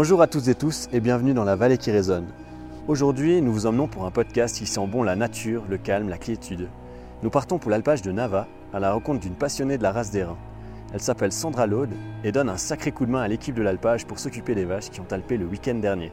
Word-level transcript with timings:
Bonjour 0.00 0.22
à 0.22 0.28
toutes 0.28 0.46
et 0.46 0.54
tous 0.54 0.88
et 0.92 1.00
bienvenue 1.00 1.34
dans 1.34 1.42
la 1.42 1.56
vallée 1.56 1.76
qui 1.76 1.90
résonne. 1.90 2.28
Aujourd'hui, 2.86 3.42
nous 3.42 3.52
vous 3.52 3.66
emmenons 3.66 3.88
pour 3.88 4.04
un 4.04 4.12
podcast 4.12 4.56
qui 4.56 4.64
sent 4.64 4.86
bon 4.86 5.02
la 5.02 5.16
nature, 5.16 5.64
le 5.68 5.76
calme, 5.76 6.08
la 6.08 6.18
quiétude. 6.18 6.68
Nous 7.24 7.30
partons 7.30 7.58
pour 7.58 7.68
l'alpage 7.68 8.00
de 8.02 8.12
Nava 8.12 8.46
à 8.72 8.78
la 8.78 8.92
rencontre 8.92 9.18
d'une 9.18 9.34
passionnée 9.34 9.76
de 9.76 9.82
la 9.82 9.90
race 9.90 10.12
des 10.12 10.22
reins. 10.22 10.38
Elle 10.94 11.00
s'appelle 11.00 11.32
Sandra 11.32 11.66
Laude 11.66 11.90
et 12.22 12.30
donne 12.30 12.48
un 12.48 12.58
sacré 12.58 12.92
coup 12.92 13.06
de 13.06 13.10
main 13.10 13.22
à 13.22 13.26
l'équipe 13.26 13.56
de 13.56 13.62
l'alpage 13.62 14.06
pour 14.06 14.20
s'occuper 14.20 14.54
des 14.54 14.64
vaches 14.64 14.88
qui 14.88 15.00
ont 15.00 15.06
alpé 15.10 15.36
le 15.36 15.46
week-end 15.46 15.74
dernier. 15.74 16.12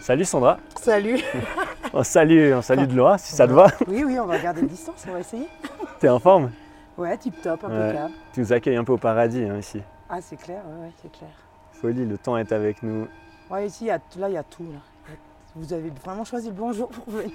Salut 0.00 0.24
Sandra. 0.24 0.58
Salut. 0.80 1.18
On 2.00 2.04
salue, 2.04 2.52
on 2.54 2.62
salue 2.62 2.86
de 2.86 2.94
loin 2.94 3.18
si 3.18 3.32
ça 3.34 3.48
te 3.48 3.52
va. 3.52 3.66
Oui, 3.88 4.04
oui, 4.04 4.20
on 4.20 4.26
va 4.26 4.38
garder 4.38 4.60
une 4.60 4.68
distance, 4.68 5.04
on 5.08 5.14
va 5.14 5.18
essayer. 5.18 5.48
T'es 5.98 6.08
en 6.08 6.20
forme? 6.20 6.52
Ouais, 6.96 7.18
tip 7.18 7.42
top, 7.42 7.64
Ouais. 7.64 7.74
impeccable. 7.74 8.14
Tu 8.32 8.38
nous 8.40 8.52
accueilles 8.52 8.76
un 8.76 8.84
peu 8.84 8.92
au 8.92 8.98
paradis 8.98 9.42
hein, 9.42 9.56
ici. 9.58 9.82
Ah, 10.08 10.20
c'est 10.20 10.36
clair, 10.36 10.62
ouais, 10.64 10.86
ouais, 10.86 10.92
c'est 11.02 11.10
clair. 11.10 11.30
Folie, 11.72 12.06
le 12.06 12.16
temps 12.16 12.36
est 12.36 12.52
avec 12.52 12.84
nous. 12.84 13.08
Ouais, 13.50 13.66
ici, 13.66 13.86
y 13.86 13.90
a- 13.90 13.98
là, 14.16 14.28
il 14.28 14.34
y 14.34 14.36
a 14.36 14.44
tout. 14.44 14.62
Là. 14.62 14.78
Vous 15.56 15.72
avez 15.72 15.90
vraiment 16.04 16.22
choisi 16.22 16.46
le 16.46 16.54
bon 16.54 16.72
jour 16.72 16.88
pour 16.88 17.12
venir. 17.12 17.32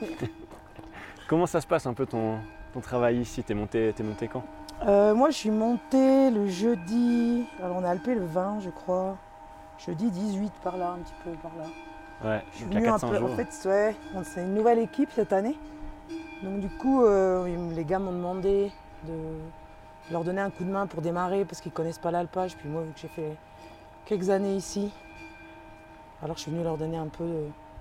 Comment 1.27 1.45
ça 1.45 1.59
se 1.59 1.68
passe 1.68 1.85
un 1.85 1.93
peu 1.93 2.05
ton, 2.05 2.38
ton 2.73 2.80
travail 2.80 3.18
ici? 3.20 3.43
T'es 3.43 3.54
monté, 3.54 3.91
t'es 3.93 4.04
monté 4.04 4.30
quand? 4.30 4.43
Euh, 4.88 5.13
moi, 5.13 5.30
je 5.30 5.35
suis 5.35 5.52
montée 5.52 6.32
le 6.32 6.48
jeudi. 6.48 7.45
Alors, 7.62 7.76
on 7.82 7.84
a 7.84 7.90
alpé 7.90 8.16
le 8.16 8.23
20, 8.26 8.62
je 8.62 8.70
crois. 8.70 9.18
Jeudi 9.85 10.09
18, 10.09 10.54
par 10.63 10.77
là, 10.77 10.91
un 10.91 10.99
petit 10.99 11.13
peu 11.26 11.32
par 11.41 11.52
là. 11.57 11.66
Ouais, 12.23 12.41
Je 12.54 12.58
suis 12.58 12.66
donc 12.66 12.76
un 12.82 12.82
400 12.86 13.09
peu. 13.09 13.18
jours. 13.18 13.32
En 13.32 13.36
fait, 13.36 13.70
ouais, 13.70 13.95
c'est 14.23 14.41
une 14.41 14.54
nouvelle 14.54 14.80
équipe 14.80 15.09
cette 15.13 15.34
année. 15.34 15.58
Donc, 16.41 16.59
du 16.59 16.70
coup, 16.70 17.04
euh, 17.04 17.48
les 17.76 17.86
gars 17.86 17.99
m'ont 17.99 18.12
demandé 18.12 18.72
de 19.08 19.13
leur 20.12 20.23
donner 20.23 20.41
un 20.41 20.49
coup 20.49 20.63
de 20.63 20.70
main 20.72 20.88
pour 20.88 21.02
démarrer 21.02 21.46
parce 21.46 21.62
qu'ils 21.62 21.71
connaissent 21.71 21.98
pas 21.99 22.12
l'alpage. 22.12 22.55
Puis 22.57 22.70
moi, 22.70 22.82
vu 22.84 22.91
que 22.93 22.99
j'ai 22.99 23.07
fait 23.07 23.35
quelques 24.05 24.30
années 24.30 24.55
ici, 24.55 24.91
alors 26.21 26.35
je 26.38 26.41
suis 26.43 26.52
venue 26.52 26.63
leur 26.63 26.77
donner 26.77 26.98
un 26.98 27.07
peu, 27.07 27.26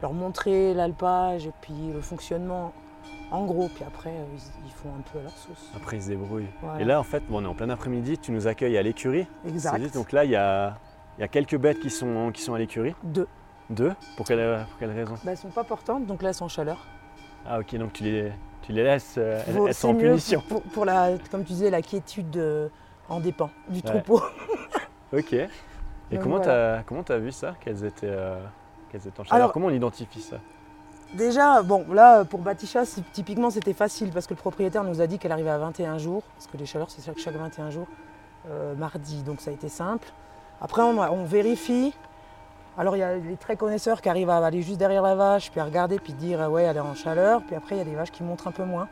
leur 0.01 0.13
montrer 0.13 0.75
l'alpage 0.75 1.47
et 1.47 1.53
puis 1.61 1.75
le 1.93 2.01
fonctionnement 2.01 2.73
en 3.31 3.45
gros. 3.45 3.69
Puis 3.75 3.85
après, 3.85 4.11
euh, 4.11 4.25
ils, 4.35 4.67
ils 4.67 4.73
font 4.73 4.91
un 4.91 5.03
peu 5.13 5.19
à 5.19 5.23
leur 5.23 5.33
sauce. 5.37 5.71
Après, 5.77 5.97
ils 5.97 6.03
se 6.03 6.09
débrouillent. 6.09 6.49
Voilà. 6.61 6.81
Et 6.81 6.85
là, 6.85 7.01
en 7.01 7.05
fait, 7.05 7.23
bon, 7.29 7.41
on 7.41 7.45
est 7.45 7.49
en 7.49 7.55
plein 7.55 7.71
après-midi, 7.71 8.19
tu 8.19 8.31
nous 8.33 8.47
accueilles 8.47 8.77
à 8.77 8.83
l'écurie. 8.83 9.27
exact. 9.47 9.81
Dit, 9.81 9.91
Donc 9.91 10.13
là, 10.13 10.25
il 10.25 10.31
y 10.31 10.37
a, 10.37 10.77
y 11.19 11.23
a 11.23 11.29
quelques 11.29 11.57
bêtes 11.57 11.81
qui 11.81 11.91
sont, 11.91 12.31
qui 12.33 12.43
sont 12.43 12.55
à 12.55 12.59
l'écurie. 12.59 12.95
Deux. 13.03 13.27
Deux 13.73 13.93
Pour 14.17 14.27
quelle, 14.27 14.65
pour 14.69 14.79
quelle 14.79 14.91
raison 14.93 15.15
Bah, 15.25 15.33
elles 15.33 15.37
sont 15.39 15.49
pas 15.49 15.65
portantes, 15.65 16.07
donc 16.07 16.23
là, 16.23 16.29
elles 16.29 16.35
sont 16.35 16.45
en 16.45 16.49
chaleur. 16.49 16.87
Ah 17.47 17.59
ok, 17.59 17.75
donc 17.77 17.93
tu 17.93 18.05
les, 18.05 18.33
tu 18.63 18.73
les 18.73 18.85
laisses, 18.85 19.15
euh, 19.19 19.43
elles, 19.67 19.75
sont 19.75 19.89
en 19.89 19.95
punition. 19.95 20.43
Pour, 20.49 20.63
pour 20.63 20.85
la, 20.85 21.11
comme 21.31 21.43
tu 21.45 21.53
disais, 21.55 21.71
la 21.71 21.83
quiétude 21.83 22.37
euh, 22.37 22.69
en 23.09 23.19
dépend 23.21 23.51
du 23.69 23.77
Ouais. 23.81 23.83
troupeau. 23.83 24.23
Ok. 25.15 25.35
Et 25.35 25.49
Donc 26.11 26.23
comment 26.23 26.37
voilà. 26.39 26.79
t'as 26.79 26.83
comment 26.85 27.03
t'as 27.03 27.19
vu 27.19 27.33
ça? 27.33 27.55
Qu'elles 27.61 27.85
étaient, 27.85 28.07
euh, 28.09 28.39
étaient 28.95 29.09
en 29.21 29.25
chaleur? 29.25 29.35
Alors- 29.35 29.53
Comment 29.53 29.67
on 29.67 29.71
identifie 29.71 30.23
ça? 30.23 30.37
Déjà, 31.13 31.63
bon, 31.63 31.85
là, 31.93 32.25
pour 32.25 32.41
Batisha, 32.41 32.85
typiquement, 33.13 33.51
c'était 33.51 33.75
facile 33.75 34.11
parce 34.11 34.27
que 34.27 34.33
le 34.33 34.39
propriétaire 34.39 34.85
nous 34.85 35.03
a 35.03 35.07
dit 35.07 35.19
qu'elle 35.19 35.33
arrivait 35.33 35.51
à 35.51 35.59
21 35.59 35.99
jours, 35.99 36.23
parce 36.35 36.47
que 36.47 36.57
les 36.57 36.65
chaleurs, 36.65 36.91
c'est 36.91 37.05
chaque, 37.05 37.19
chaque 37.19 37.35
21 37.35 37.69
jours, 37.69 37.87
euh, 38.49 38.75
mardi, 38.75 39.23
donc 39.23 39.43
ça 39.43 39.51
a 39.51 39.53
été 39.53 39.69
simple. 39.69 40.09
Après, 40.63 40.81
on, 40.81 40.99
on 40.99 41.25
vérifie. 41.25 41.93
Alors, 42.79 42.97
il 42.97 43.01
y 43.01 43.03
a 43.03 43.17
les 43.17 43.37
très 43.37 43.57
connaisseurs 43.57 44.01
qui 44.01 44.09
arrivent 44.09 44.31
à 44.31 44.45
aller 44.45 44.63
juste 44.63 44.79
derrière 44.79 45.03
la 45.03 45.15
vache, 45.15 45.51
puis 45.51 45.61
à 45.61 45.65
regarder, 45.65 45.99
puis 45.99 46.15
dire, 46.15 46.41
ah 46.41 46.49
ouais, 46.49 46.63
elle 46.65 46.77
est 46.77 46.81
en 46.81 46.95
chaleur. 46.95 47.43
Puis 47.43 47.55
après, 47.55 47.75
il 47.75 47.79
y 47.79 47.83
a 47.83 47.85
des 47.85 47.95
vaches 47.95 48.11
qui 48.11 48.23
montrent 48.23 48.49
un 48.49 48.53
peu 48.53 48.65
moins. 48.65 48.89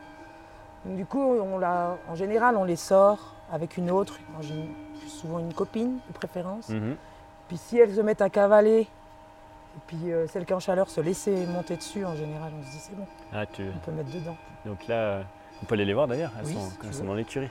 Donc, 0.85 0.95
du 0.97 1.05
coup, 1.05 1.19
on 1.21 1.57
la, 1.57 1.97
en 2.09 2.15
général, 2.15 2.57
on 2.57 2.63
les 2.63 2.75
sort 2.75 3.35
avec 3.51 3.77
une 3.77 3.89
autre, 3.91 4.19
souvent 5.07 5.39
une 5.39 5.53
copine 5.53 5.97
de 6.07 6.13
préférence. 6.13 6.69
Mhm. 6.69 6.95
Puis 7.47 7.57
si 7.57 7.77
elles 7.77 7.93
se 7.93 8.01
mettent 8.01 8.21
à 8.21 8.29
cavaler, 8.29 8.81
et 8.81 9.79
puis 9.87 10.11
euh, 10.11 10.25
celle 10.27 10.45
qui 10.45 10.53
est 10.53 10.55
en 10.55 10.59
chaleur 10.59 10.89
se 10.89 11.01
laisser 11.01 11.45
monter 11.47 11.75
dessus, 11.75 12.05
en 12.05 12.15
général, 12.15 12.51
on 12.57 12.63
se 12.65 12.71
dit 12.71 12.77
c'est 12.79 12.95
bon, 12.95 13.05
Ah, 13.33 13.45
tu... 13.45 13.63
on 13.75 13.79
peut 13.79 13.91
mettre 13.91 14.11
dedans. 14.11 14.37
Donc 14.65 14.87
là, 14.87 15.23
on 15.61 15.65
peut 15.65 15.73
aller 15.73 15.85
les 15.85 15.93
voir 15.93 16.07
d'ailleurs, 16.07 16.31
elles 16.39 16.45
Oui, 16.45 16.53
sont, 16.53 16.71
elles 16.83 16.93
sont 16.93 17.03
dans 17.03 17.13
l'écurie. 17.13 17.49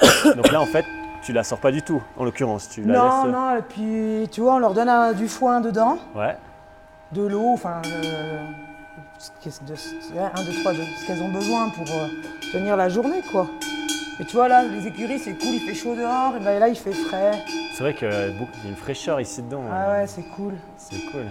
Donc 0.36 0.52
là, 0.52 0.60
en 0.60 0.66
fait, 0.66 0.84
tu 1.28 1.34
la 1.34 1.44
sors 1.44 1.58
pas 1.58 1.70
du 1.70 1.82
tout, 1.82 2.02
en 2.16 2.24
l'occurrence. 2.24 2.70
Tu 2.70 2.80
la 2.84 2.96
Non, 2.96 3.24
laisses. 3.24 3.32
non, 3.34 3.56
et 3.58 3.60
puis 3.60 4.28
tu 4.32 4.40
vois, 4.40 4.54
on 4.54 4.58
leur 4.58 4.72
donne 4.72 4.88
un- 4.88 5.12
du 5.12 5.28
foin 5.28 5.60
dedans, 5.60 5.98
Ouais. 6.14 6.34
de 7.12 7.20
l'eau, 7.20 7.50
enfin, 7.52 7.82
euh, 7.84 8.40
de- 9.44 9.50
ce- 9.74 9.90
un, 10.18 10.42
deux, 10.42 10.58
trois, 10.60 10.72
de 10.72 10.78
ce 10.78 11.06
qu'elles 11.06 11.20
ont 11.22 11.28
besoin 11.28 11.68
pour 11.68 11.84
euh, 11.84 12.06
tenir 12.50 12.78
la 12.78 12.88
journée, 12.88 13.20
quoi. 13.30 13.46
Et 14.20 14.24
tu 14.24 14.36
vois, 14.36 14.48
là, 14.48 14.62
les 14.64 14.86
écuries, 14.86 15.18
c'est 15.18 15.34
cool, 15.34 15.50
il 15.52 15.60
fait 15.60 15.74
chaud 15.74 15.94
dehors, 15.94 16.34
et 16.40 16.40
ben 16.42 16.58
là, 16.58 16.68
il 16.68 16.76
fait 16.76 16.94
frais. 16.94 17.32
C'est 17.74 17.82
vrai 17.82 17.92
qu'il 17.92 18.08
y 18.08 18.10
a 18.10 18.28
une 18.66 18.74
fraîcheur 18.74 19.20
ici 19.20 19.42
dedans. 19.42 19.64
Ah 19.70 19.74
euh, 19.90 20.00
ouais, 20.00 20.06
c'est 20.06 20.22
cool. 20.34 20.54
C'est 20.78 21.04
cool. 21.12 21.26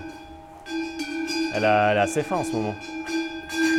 Elle 1.55 1.65
a, 1.65 1.91
elle 1.93 1.97
a 1.97 2.01
assez 2.03 2.21
faim 2.21 2.35
en 2.35 2.43
ce 2.43 2.51
moment. 2.51 2.75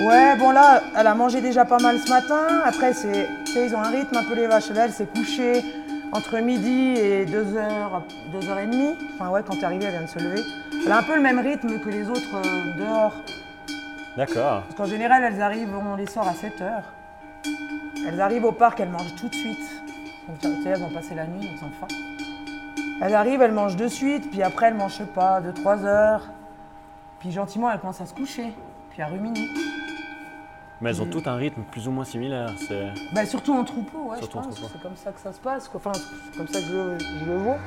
Ouais, 0.00 0.36
bon 0.36 0.50
là, 0.50 0.82
elle 0.96 1.06
a 1.06 1.14
mangé 1.14 1.40
déjà 1.40 1.64
pas 1.64 1.78
mal 1.78 1.96
ce 2.00 2.08
matin. 2.10 2.60
Après, 2.64 2.92
c'est, 2.92 3.28
ils 3.54 3.72
ont 3.74 3.78
un 3.80 3.90
rythme 3.90 4.16
un 4.16 4.24
peu 4.24 4.34
les 4.34 4.48
vaches. 4.48 4.70
Là, 4.70 4.86
elle 4.86 4.92
s'est 4.92 5.06
couchée 5.06 5.64
entre 6.12 6.38
midi 6.38 6.94
et 6.96 7.26
2h, 7.26 8.02
2h30. 8.32 8.96
Enfin 9.14 9.30
ouais, 9.30 9.42
quand 9.46 9.56
t'es 9.56 9.64
arrivée, 9.64 9.84
elle 9.86 9.92
vient 9.92 10.02
de 10.02 10.06
se 10.06 10.18
lever. 10.18 10.42
Elle 10.84 10.92
a 10.92 10.98
un 10.98 11.02
peu 11.02 11.14
le 11.14 11.22
même 11.22 11.38
rythme 11.38 11.78
que 11.78 11.88
les 11.88 12.08
autres 12.08 12.36
euh, 12.36 12.78
dehors. 12.78 13.14
D'accord. 14.16 14.62
Parce 14.62 14.74
qu'en 14.74 14.84
général, 14.86 15.22
elles 15.24 15.40
arrivent, 15.40 15.74
on 15.74 15.96
les 15.96 16.06
sort 16.06 16.26
à 16.26 16.32
7h. 16.32 16.82
Elles 18.06 18.20
arrivent 18.20 18.44
au 18.44 18.52
parc, 18.52 18.80
elles 18.80 18.88
mangent 18.88 19.14
tout 19.16 19.28
de 19.28 19.34
suite. 19.34 19.82
Donc 20.26 20.38
tu 20.40 20.62
sais, 20.62 20.70
elles 20.70 20.82
ont 20.82 20.90
passé 20.90 21.14
la 21.14 21.26
nuit, 21.26 21.48
elles 21.52 21.64
ont 21.64 21.70
faim. 21.70 21.88
Elles 23.00 23.14
arrivent, 23.14 23.42
elles 23.42 23.52
mangent 23.52 23.76
de 23.76 23.86
suite, 23.86 24.30
puis 24.30 24.42
après 24.42 24.66
elles 24.66 24.74
mangent, 24.74 24.92
je 24.92 24.98
sais 24.98 25.04
pas, 25.04 25.40
2-3 25.40 25.84
heures. 25.84 26.28
Puis 27.20 27.30
gentiment, 27.30 27.70
elles 27.70 27.78
commencent 27.78 28.00
à 28.00 28.06
se 28.06 28.14
coucher, 28.14 28.52
puis 28.90 29.02
à 29.02 29.06
ruminer. 29.06 29.48
Mais 30.80 30.90
elles 30.90 31.02
ont 31.02 31.06
Mm. 31.06 31.10
toutes 31.10 31.26
un 31.26 31.34
rythme 31.36 31.62
plus 31.70 31.88
ou 31.88 31.90
moins 31.90 32.04
similaire. 32.04 32.50
Bah, 33.12 33.26
surtout 33.26 33.52
en 33.54 33.64
troupeau, 33.64 34.10
ouais, 34.10 34.18
Surtout 34.18 34.38
je 34.42 34.48
pense. 34.60 34.70
C'est 34.72 34.80
comme 34.82 34.96
ça 34.96 35.10
que 35.12 35.20
ça 35.20 35.32
se 35.32 35.40
passe. 35.40 35.68
quoi. 35.68 35.80
Enfin, 35.84 35.92
c'est 36.32 36.38
comme 36.38 36.46
ça 36.48 36.60
que 36.60 36.66
je, 36.66 36.98
je 37.20 37.24
le 37.24 37.36
vois. 37.36 37.58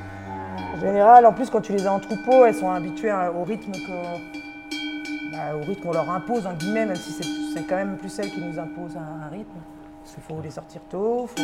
En 0.74 0.80
général, 0.80 1.26
en 1.26 1.32
plus, 1.32 1.50
quand 1.50 1.60
tu 1.60 1.72
les 1.72 1.86
as 1.86 1.92
en 1.92 2.00
troupeau, 2.00 2.44
elles 2.46 2.54
sont 2.54 2.70
habituées 2.70 3.12
au 3.12 3.44
rythme 3.44 3.72
que, 3.72 5.30
bah, 5.30 5.54
au 5.56 5.60
rythme 5.64 5.82
qu'on 5.82 5.92
leur 5.92 6.08
impose, 6.10 6.46
en 6.46 6.54
guillemets, 6.54 6.86
même 6.86 6.96
si 6.96 7.12
c'est, 7.12 7.62
quand 7.66 7.76
même 7.76 7.96
plus 7.98 8.18
elles 8.18 8.30
qui 8.30 8.40
nous 8.40 8.58
imposent 8.58 8.96
un, 8.96 9.26
un 9.26 9.28
rythme. 9.28 9.58
Parce 10.02 10.14
qu'il 10.14 10.22
faut 10.22 10.40
les 10.42 10.50
sortir 10.50 10.80
tôt, 10.90 11.26
faut... 11.26 11.42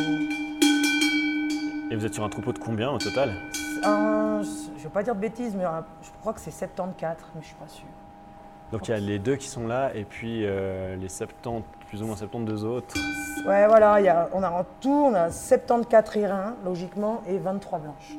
Et 1.91 1.97
vous 1.97 2.05
êtes 2.05 2.13
sur 2.15 2.25
un 2.25 2.29
troupeau 2.29 2.53
de 2.53 2.59
combien 2.59 2.91
au 2.91 2.99
total? 2.99 3.31
Un- 3.83 4.43
je 4.77 4.83
vais 4.83 4.89
pas 4.91 5.03
dire 5.03 5.15
de 5.15 5.21
bêtises, 5.21 5.55
mais 5.57 5.65
je 6.03 6.09
crois 6.21 6.33
que 6.33 6.41
c'est 6.41 6.51
74, 6.51 7.17
mais 7.35 7.41
je 7.43 7.47
suis 7.47 7.57
pas 7.57 7.69
sûre. 7.69 7.85
Donc 8.73 8.87
il 8.89 8.91
y 8.91 8.95
a 8.95 8.99
les 9.01 9.19
deux 9.19 9.37
qui 9.37 9.49
sont 9.49 9.67
là 9.67 9.91
et 9.95 10.05
puis 10.05 10.43
euh, 10.45 10.95
les 10.97 11.09
70, 11.09 11.65
plus 11.89 12.03
ou 12.03 12.07
moins 12.07 12.17
72 12.17 12.65
autres. 12.65 12.95
Ouais, 13.47 13.67
voilà, 13.67 13.99
il 14.01 14.05
y 14.05 14.09
a- 14.09 14.29
on 14.35 14.43
a 14.43 14.51
en 14.51 14.65
tout, 14.81 15.09
on 15.11 15.15
a 15.15 15.31
74 15.31 16.17
érins, 16.19 16.55
logiquement, 16.65 17.23
et 17.27 17.39
23 17.39 17.79
blanches 17.79 18.15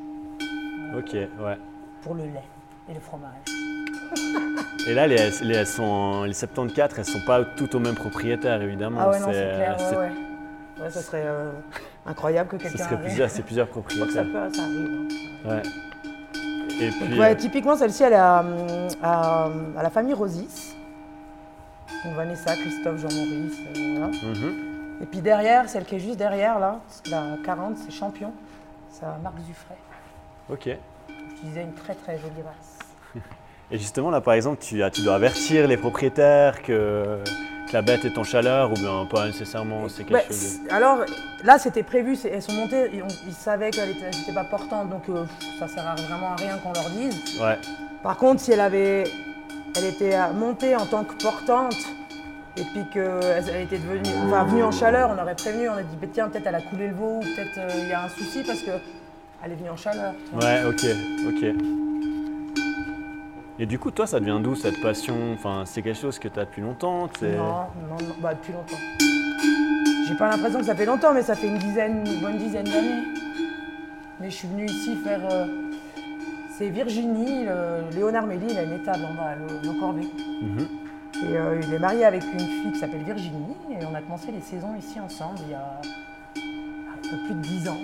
Ok, 0.98 1.12
ouais. 1.12 1.56
pour 2.02 2.14
le 2.14 2.24
lait 2.24 2.42
et 2.88 2.94
le 2.94 3.00
fromage. 3.00 3.30
Et 4.88 4.94
là, 4.94 5.06
les, 5.06 5.16
les, 5.42 5.54
elles 5.54 5.66
sont, 5.66 6.24
les 6.24 6.32
74, 6.32 6.98
elles 6.98 7.04
sont 7.04 7.20
pas 7.26 7.44
toutes 7.44 7.74
au 7.74 7.78
même 7.78 7.94
propriétaire, 7.94 8.60
évidemment. 8.62 8.98
Ah 9.02 9.10
ouais, 9.10 9.20
non, 9.20 9.26
c'est 9.26 9.32
clair, 9.32 9.76
ouais, 9.92 9.96
ouais. 9.98 10.10
Ouais, 10.82 10.90
ça 10.90 11.00
serait 11.02 11.22
euh, 11.26 11.50
incroyable 12.06 12.48
que 12.48 12.56
Ce 12.58 12.62
quelqu'un 12.64 12.78
serait 12.78 12.94
arrive. 12.94 13.06
plusieurs, 13.06 13.30
c'est 13.30 13.42
plusieurs 13.42 13.68
que 13.68 13.74
ça, 13.74 13.80
propriétaires. 13.82 14.24
peut, 14.24 14.54
ça 14.54 14.62
arrive. 14.62 15.06
hein. 15.44 15.48
Ouais. 15.48 15.62
Et 16.80 16.90
Donc, 16.90 16.98
puis, 17.10 17.20
ouais, 17.20 17.32
euh, 17.32 17.34
typiquement, 17.34 17.76
celle-ci, 17.76 18.02
elle 18.02 18.14
est 18.14 18.16
à, 18.16 18.40
hum, 18.40 18.88
à, 19.02 19.48
à 19.76 19.82
la 19.82 19.90
famille 19.90 20.14
Rosis. 20.14 20.74
Donc, 22.04 22.14
Vanessa, 22.14 22.56
Christophe, 22.56 22.98
Jean-Maurice, 22.98 23.58
euh, 23.76 24.06
mhm. 24.06 24.70
Et 25.02 25.06
puis 25.06 25.20
derrière, 25.20 25.68
celle 25.68 25.84
qui 25.84 25.96
est 25.96 26.00
juste 26.00 26.18
derrière, 26.18 26.58
là, 26.58 26.80
la 27.10 27.36
40, 27.44 27.76
c'est 27.78 27.90
Champion. 27.90 28.32
C'est 28.90 29.04
à 29.04 29.18
Marc 29.22 29.36
Zuffray. 29.38 29.76
Ok. 30.50 30.76
Je 31.08 31.48
disais 31.48 31.62
une 31.62 31.72
très 31.72 31.94
très 31.94 32.18
jolie 32.18 32.42
race. 32.44 32.78
Et 33.70 33.78
justement, 33.78 34.10
là, 34.10 34.20
par 34.20 34.34
exemple, 34.34 34.58
tu, 34.60 34.82
tu 34.92 35.02
dois 35.02 35.14
avertir 35.14 35.68
les 35.68 35.78
propriétaires 35.78 36.60
que, 36.60 37.18
que 37.70 37.76
la 37.76 37.82
bête 37.82 38.04
est 38.04 38.18
en 38.18 38.24
chaleur 38.24 38.72
ou 38.72 38.74
bien 38.74 39.06
pas 39.08 39.26
nécessairement, 39.26 39.88
c'est 39.88 40.02
quelque 40.04 40.12
Bah, 40.12 40.20
chose 40.26 40.36
de... 40.36 40.68
c'est- 40.68 40.70
alors 40.70 40.98
là, 41.44 41.58
c'était 41.58 41.82
prévu, 41.84 42.18
elles 42.30 42.42
sont 42.42 42.52
montées, 42.52 42.90
ils, 43.26 43.32
savaient 43.32 43.70
qu'elles 43.70 43.90
n'étaient 43.94 44.32
pas 44.34 44.44
portantes, 44.44 44.90
donc 44.90 45.02
euh, 45.08 45.24
ça 45.58 45.68
sert 45.68 45.86
à- 45.86 45.94
vraiment 45.94 46.32
à 46.32 46.36
rien 46.36 46.56
qu'on 46.58 46.72
leur 46.72 46.90
dise. 46.90 47.40
Ouais, 47.40 47.58
Par 48.02 48.16
contre, 48.16 48.40
si 48.40 48.50
elle 48.52 48.60
avait, 48.60 49.04
elle 49.76 49.84
était 49.84 50.16
montée 50.32 50.74
en 50.74 50.86
tant 50.86 51.04
que 51.04 51.14
portante 51.22 51.76
et 52.56 52.62
puis 52.64 52.82
qu'elle 52.92 53.20
elle 53.48 53.62
était 53.62 53.78
devenue, 53.78 54.10
enfin, 54.26 54.44
venue 54.44 54.64
en 54.64 54.72
chaleur, 54.72 55.14
on 55.16 55.22
aurait 55.22 55.36
prévenu, 55.36 55.68
on 55.68 55.74
a 55.74 55.82
dit 55.82 55.96
bah, 56.00 56.08
tiens 56.12 56.28
peut-être 56.28 56.46
elle 56.48 56.54
a 56.56 56.60
coulé 56.62 56.88
le 56.88 56.94
veau 56.94 57.18
ou 57.18 57.20
peut-être 57.20 57.58
euh, 57.58 57.68
il 57.82 57.88
y 57.88 57.92
a 57.92 58.02
un 58.04 58.08
souci 58.08 58.42
parce 58.44 58.60
que 58.62 58.72
elle 59.44 59.52
est 59.52 59.54
venue 59.54 59.70
en 59.70 59.76
chaleur. 59.76 60.12
ouais, 60.34 60.62
ok, 60.66 60.84
ok. 61.28 61.89
Et 63.62 63.66
du 63.66 63.78
coup, 63.78 63.90
toi, 63.90 64.06
ça 64.06 64.18
devient 64.20 64.38
d'où 64.42 64.54
cette 64.54 64.80
passion? 64.80 65.14
Enfin, 65.34 65.64
c'est 65.66 65.82
quelque 65.82 65.98
chose 66.00 66.18
que 66.18 66.28
tu 66.28 66.40
as 66.40 66.46
depuis 66.46 66.62
longtemps 66.62 67.08
Non, 67.22 67.28
non, 67.38 67.96
non, 68.00 68.14
bah 68.20 68.32
depuis 68.32 68.54
longtemps. 68.54 68.76
J'ai 70.08 70.14
pas 70.14 70.30
l'impression 70.30 70.60
que 70.60 70.64
ça 70.64 70.74
fait 70.74 70.86
longtemps, 70.86 71.12
mais 71.12 71.22
ça 71.22 71.34
fait 71.34 71.46
une 71.48 71.58
dizaine, 71.58 72.02
une 72.06 72.20
bonne 72.22 72.38
dizaine 72.38 72.64
d'années. 72.64 73.04
Mais 74.18 74.30
je 74.30 74.34
suis 74.34 74.48
venue 74.48 74.64
ici 74.64 74.96
faire. 75.04 75.20
euh, 75.30 75.46
c'est 76.56 76.70
Virginie, 76.70 77.44
le- 77.44 77.94
Léonard 77.94 78.26
Méli, 78.26 78.46
il 78.50 78.58
a 78.58 78.62
une 78.62 78.72
étable 78.72 79.04
en 79.04 79.14
bas, 79.14 79.34
le, 79.36 79.46
le. 79.62 79.72
Mhm. 80.46 80.68
Et 81.22 81.36
euh, 81.36 81.60
il 81.62 81.74
est 81.74 81.78
marié 81.78 82.04
avec 82.06 82.22
une 82.32 82.38
fille 82.40 82.72
qui 82.72 82.78
s'appelle 82.78 83.02
Virginie, 83.02 83.56
et 83.70 83.84
on 83.84 83.94
a 83.94 84.00
commencé 84.00 84.30
les 84.32 84.40
saisons 84.40 84.74
ici 84.78 84.98
ensemble 85.00 85.38
il 85.44 85.50
y 85.50 85.54
a 85.54 85.80
un 86.42 87.08
peu 87.10 87.16
plus 87.26 87.34
de 87.34 87.40
10 87.40 87.68
ans. 87.68 87.76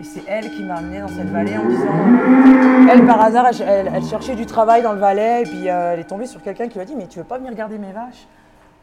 Et 0.00 0.04
c'est 0.04 0.24
elle 0.28 0.50
qui 0.50 0.62
m'a 0.62 0.76
amenée 0.76 1.00
dans 1.00 1.08
cette 1.08 1.30
vallée 1.30 1.56
en 1.56 1.64
disant. 1.64 2.88
Elle, 2.90 3.06
par 3.06 3.20
hasard, 3.20 3.46
elle, 3.60 4.04
cherchait 4.04 4.34
du 4.34 4.44
travail 4.46 4.82
dans 4.82 4.92
le 4.92 4.98
Valais, 4.98 5.42
et 5.42 5.44
puis 5.44 5.68
euh, 5.70 5.94
elle 5.94 6.00
est 6.00 6.04
tombée 6.04 6.26
sur 6.26 6.42
quelqu'un 6.42 6.68
qui 6.68 6.74
lui 6.74 6.80
a 6.80 6.84
dit 6.84 6.94
Mais 6.96 7.06
tu 7.06 7.18
veux 7.18 7.24
pas 7.24 7.38
venir 7.38 7.50
regarder 7.50 7.78
mes 7.78 7.92
vaches? 7.92 8.26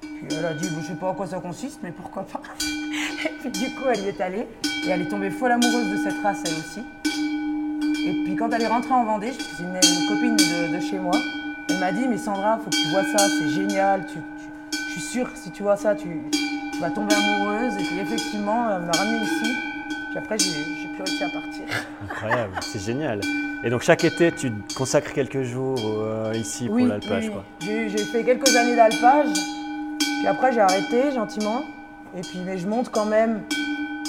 Puis 0.02 0.28
elle 0.38 0.46
a 0.46 0.54
dit 0.54 0.68
Je 0.82 0.88
sais 0.88 0.96
pas 0.96 1.10
en 1.10 1.14
quoi 1.14 1.28
ça 1.28 1.40
consiste, 1.40 1.80
mais 1.84 1.92
pourquoi 1.92 2.24
pas 2.24 2.42
Et 3.26 3.30
puis 3.40 3.52
du 3.52 3.76
coup, 3.76 3.84
elle 3.94 4.00
y 4.00 4.08
est 4.08 4.22
allée, 4.22 4.48
et 4.86 4.90
elle 4.90 5.02
est 5.04 5.10
tombée 5.10 5.30
folle 5.30 5.52
amoureuse 5.52 5.92
de 5.92 5.98
cette 5.98 6.22
race, 6.24 6.42
elle 6.46 6.54
aussi. 6.54 6.84
Et 8.06 8.24
puis 8.26 8.36
quand 8.36 8.50
elle 8.52 8.64
est 8.64 8.68
rentrée 8.68 8.94
en 8.94 9.06
Vendée, 9.06 9.32
c'est 9.34 9.64
une, 9.64 9.70
une 9.76 10.08
copine 10.10 10.36
de, 10.36 10.80
chez 10.80 10.98
moi, 10.98 11.16
elle 11.70 11.78
m'a 11.80 11.92
dit 11.92 12.08
Mais 12.08 12.18
Sandra, 12.18 12.58
faut 12.58 12.70
que 12.72 12.76
tu 12.76 12.90
vois 12.90 13.04
ça, 13.04 13.28
c'est 13.30 13.50
génial, 13.50 14.06
tu- 14.08 14.20
je 14.72 14.92
suis 15.00 15.02
sûre 15.02 15.32
que 15.32 15.38
si 15.40 15.52
tu 15.52 15.64
vois 15.64 15.78
ça, 15.78 15.96
tu, 15.96 16.22
tu 16.74 16.80
vas 16.80 16.90
tomber 16.90 17.16
amoureuse. 17.16 17.74
Et 17.80 17.84
puis 17.84 18.00
effectivement, 18.00 18.68
elle 18.70 18.82
m'a 18.84 18.92
ramenée 18.92 19.24
ici. 19.24 19.56
Puis 20.10 20.18
après, 20.20 20.38
j'ai 20.38 20.83
j'ai 20.98 21.04
plus 21.04 21.04
réussi 21.04 21.24
à 21.24 21.30
partir. 21.30 21.64
Incroyable, 22.04 22.54
c'est 22.62 22.80
génial. 22.82 23.22
Et 23.64 23.70
donc 23.70 23.82
chaque 23.82 24.04
été, 24.04 24.32
tu 24.32 24.52
consacres 24.76 25.14
quelques 25.14 25.44
jours 25.44 25.78
euh, 25.84 26.34
ici 26.36 26.68
pour 26.68 26.78
l'alpage, 26.80 27.30
oui. 27.62 27.90
J'ai 27.90 27.98
fait 27.98 28.24
quelques 28.24 28.56
années 28.56 28.76
d'alpage, 28.76 29.34
puis 30.00 30.28
après 30.28 30.52
j'ai 30.52 30.60
arrêté 30.62 31.12
gentiment. 31.12 31.62
Et 32.16 32.22
puis 32.22 32.40
mais 32.46 32.58
je 32.58 32.68
monte 32.68 32.90
quand 32.90 33.06
même 33.06 33.44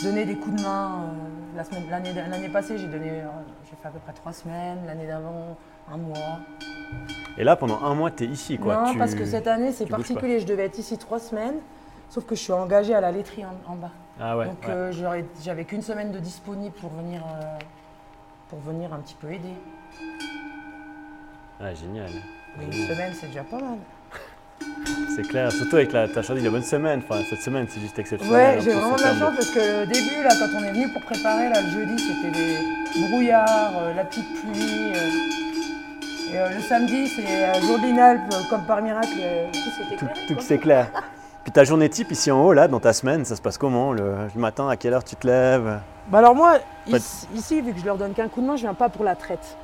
donner 0.03 0.25
des 0.27 0.37
coups 0.37 0.57
de 0.57 0.63
main. 0.63 1.05
euh, 1.05 1.57
la 1.57 1.63
L'année 1.91 2.11
l'année 2.29 2.49
passée, 2.49 2.77
j'ai 2.79 2.89
donné, 2.89 3.11
euh, 3.11 3.27
j'ai 3.65 3.77
fait 3.81 3.89
à 3.89 3.91
peu 3.91 4.01
près 4.01 4.13
trois 4.13 4.33
semaines. 4.33 4.79
L'année 4.87 5.07
d'avant, 5.07 5.57
un 5.93 5.97
mois. 5.97 6.41
Et 7.39 7.45
là, 7.45 7.55
pendant 7.57 7.81
un 7.83 7.95
mois, 7.95 8.11
tu 8.11 8.25
es 8.25 8.27
ici, 8.27 8.59
quoi. 8.59 8.77
non, 8.85 8.93
Tu- 8.93 8.99
parce 8.99 9.15
que 9.15 9.25
cette 9.25 9.47
année 9.47 9.73
c'est 9.73 9.87
particulier. 9.87 10.41
Je 10.41 10.47
devais 10.47 10.65
être 10.65 10.79
ici 10.79 10.99
trois 10.99 11.21
semaines, 11.21 11.57
sauf 12.11 12.25
que 12.27 12.35
je 12.35 12.41
suis 12.41 12.53
engagée 12.53 12.95
à 12.95 13.01
la 13.01 13.13
laiterie 13.13 13.45
en, 13.45 13.73
en 13.73 13.77
bas. 13.77 13.91
Ah 14.21 14.37
ouais, 14.37 14.47
Donc 14.47 14.63
ouais. 14.67 14.71
euh, 14.73 15.25
j'avais 15.43 15.65
qu'une 15.65 15.83
semaine 15.83 16.13
de 16.13 16.19
disponible 16.19 16.75
pour 16.81 16.91
venir, 16.91 17.23
euh, 17.25 17.59
pour 18.49 18.61
venir 18.61 18.93
un 18.93 18.99
petit 18.99 19.17
peu 19.21 19.33
aider. 19.33 19.55
Ah, 21.61 21.75
génial. 21.75 22.11
Mais 22.59 22.67
une 22.67 22.73
semaine, 22.73 23.13
c'est 23.19 23.27
déjà 23.29 23.43
pas 23.43 23.59
mal. 23.59 23.79
C'est 25.15 25.23
clair, 25.23 25.51
surtout 25.51 25.77
avec 25.77 25.93
la, 25.93 26.09
ta 26.09 26.23
choisi 26.23 26.43
la 26.43 26.51
bonne 26.51 26.63
semaine. 26.63 27.03
Enfin, 27.09 27.21
cette 27.29 27.41
semaine, 27.41 27.67
c'est 27.69 27.81
juste 27.81 27.99
exceptionnel. 27.99 28.55
Ouais, 28.55 28.59
en 28.59 28.61
j'ai 28.61 28.73
vraiment 28.73 28.93
en 28.93 28.97
de 28.97 29.03
la 29.03 29.15
chance 29.15 29.35
parce 29.35 29.51
que 29.51 29.81
le 29.81 29.87
début, 29.87 30.23
là, 30.23 30.31
quand 30.39 30.59
on 30.59 30.63
est 30.63 30.73
venu 30.73 30.89
pour 30.93 31.03
préparer, 31.03 31.49
là, 31.49 31.61
le 31.61 31.69
jeudi, 31.71 31.99
c'était 31.99 32.31
des 32.31 33.09
brouillards, 33.09 33.73
euh, 33.79 33.95
la 33.95 34.05
petite 34.05 34.27
pluie. 34.41 34.93
euh, 34.95 36.33
et 36.33 36.39
euh, 36.39 36.49
le 36.51 36.61
samedi, 36.61 37.09
c'est 37.09 37.61
jour 37.61 37.79
euh, 38.33 38.37
comme 38.51 38.65
par 38.67 38.83
miracle, 38.83 39.09
tout 39.53 39.71
s'est 39.71 39.95
éclairé. 39.95 40.15
tout 40.27 40.35
clair. 40.59 40.89
Puis 41.45 41.53
ta 41.53 41.63
journée 41.65 41.91
type 41.91 42.11
ici 42.11 42.31
en 42.31 42.43
haut, 42.43 42.53
là, 42.55 42.69
dans 42.69 42.81
ta 42.81 42.95
semaine, 42.95 43.25
ça 43.27 43.37
se 43.37 43.43
passe 43.43 43.59
comment 43.59 43.93
le, 43.93 44.15
le 44.35 44.41
matin, 44.41 44.67
à 44.67 44.77
quelle 44.77 44.95
heure 44.95 45.05
tu 45.05 45.15
te 45.15 45.27
lèves? 45.27 45.79
Bah 46.09 46.19
alors 46.19 46.35
moi, 46.35 46.59
ici, 46.87 47.29
ici, 47.35 47.61
vu 47.61 47.75
que 47.75 47.81
je 47.81 47.85
leur 47.85 47.99
donne 47.99 48.15
qu'un 48.15 48.29
coup 48.29 48.41
de 48.41 48.47
main, 48.47 48.57
je 48.57 48.63
viens 48.63 48.75
pas 48.75 48.89
pour 48.89 49.05
la 49.05 49.15
traite. 49.15 49.59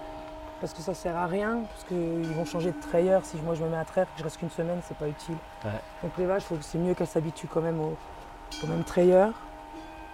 Parce 0.60 0.74
que 0.74 0.82
ça 0.82 0.92
sert 0.92 1.16
à 1.16 1.26
rien, 1.26 1.60
parce 1.72 1.84
qu'ils 1.84 2.34
vont 2.34 2.44
changer 2.44 2.72
de 2.72 2.80
trayeur. 2.90 3.22
Si 3.24 3.38
moi 3.38 3.54
je 3.54 3.64
me 3.64 3.70
mets 3.70 3.78
à 3.78 3.84
traire, 3.86 4.04
que 4.04 4.18
je 4.18 4.24
reste 4.24 4.36
qu'une 4.36 4.50
semaine, 4.50 4.80
c'est 4.86 4.96
pas 4.96 5.08
utile. 5.08 5.36
Ouais. 5.64 5.70
Donc 6.02 6.12
les 6.18 6.26
vaches, 6.26 6.42
faut 6.42 6.56
que 6.56 6.64
c'est 6.64 6.76
mieux 6.76 6.92
qu'elles 6.92 7.06
s'habituent 7.06 7.48
quand 7.48 7.62
même 7.62 7.80
au, 7.80 7.96
au 8.62 8.66
même 8.66 8.84
trayeur. 8.84 9.32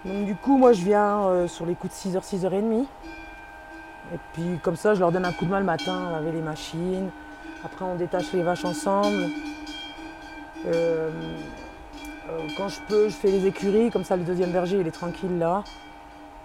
Donc 0.04 0.24
du 0.24 0.36
coup, 0.36 0.56
moi 0.56 0.72
je 0.72 0.84
viens 0.84 1.26
euh, 1.26 1.48
sur 1.48 1.66
les 1.66 1.74
coups 1.74 1.92
de 1.92 2.10
6h, 2.10 2.22
6h30. 2.22 2.84
Et 4.14 4.18
puis 4.34 4.60
comme 4.62 4.76
ça, 4.76 4.94
je 4.94 5.00
leur 5.00 5.10
donne 5.10 5.24
un 5.24 5.32
coup 5.32 5.46
de 5.46 5.50
main 5.50 5.58
le 5.58 5.64
matin, 5.66 6.10
laver 6.12 6.30
les 6.30 6.42
machines. 6.42 7.10
Après, 7.64 7.84
on 7.84 7.96
détache 7.96 8.32
les 8.32 8.44
vaches 8.44 8.64
ensemble. 8.64 9.24
Euh, 10.66 11.10
euh, 12.30 12.38
quand 12.56 12.68
je 12.68 12.80
peux, 12.88 13.08
je 13.08 13.14
fais 13.14 13.28
les 13.30 13.46
écuries, 13.46 13.90
comme 13.90 14.04
ça 14.04 14.16
le 14.16 14.24
deuxième 14.24 14.50
berger 14.50 14.78
il 14.80 14.86
est 14.86 14.90
tranquille 14.92 15.38
là. 15.38 15.62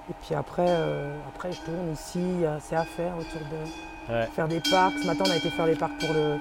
Et 0.10 0.14
puis 0.26 0.36
après, 0.36 0.66
euh, 0.68 1.16
après 1.34 1.52
je 1.52 1.60
tourne 1.62 1.92
ici, 1.94 2.20
il 2.20 2.42
y 2.42 2.46
a 2.46 2.56
assez 2.56 2.76
à 2.76 2.84
faire 2.84 3.14
autour 3.18 3.42
de 3.42 4.12
Ouais. 4.14 4.28
faire 4.34 4.48
des 4.48 4.60
parcs. 4.60 4.98
Ce 5.00 5.06
matin 5.08 5.24
on 5.28 5.32
a 5.32 5.36
été 5.38 5.50
faire 5.50 5.66
les 5.68 5.76
parcs 5.76 5.98
pour 6.00 6.14
le. 6.14 6.34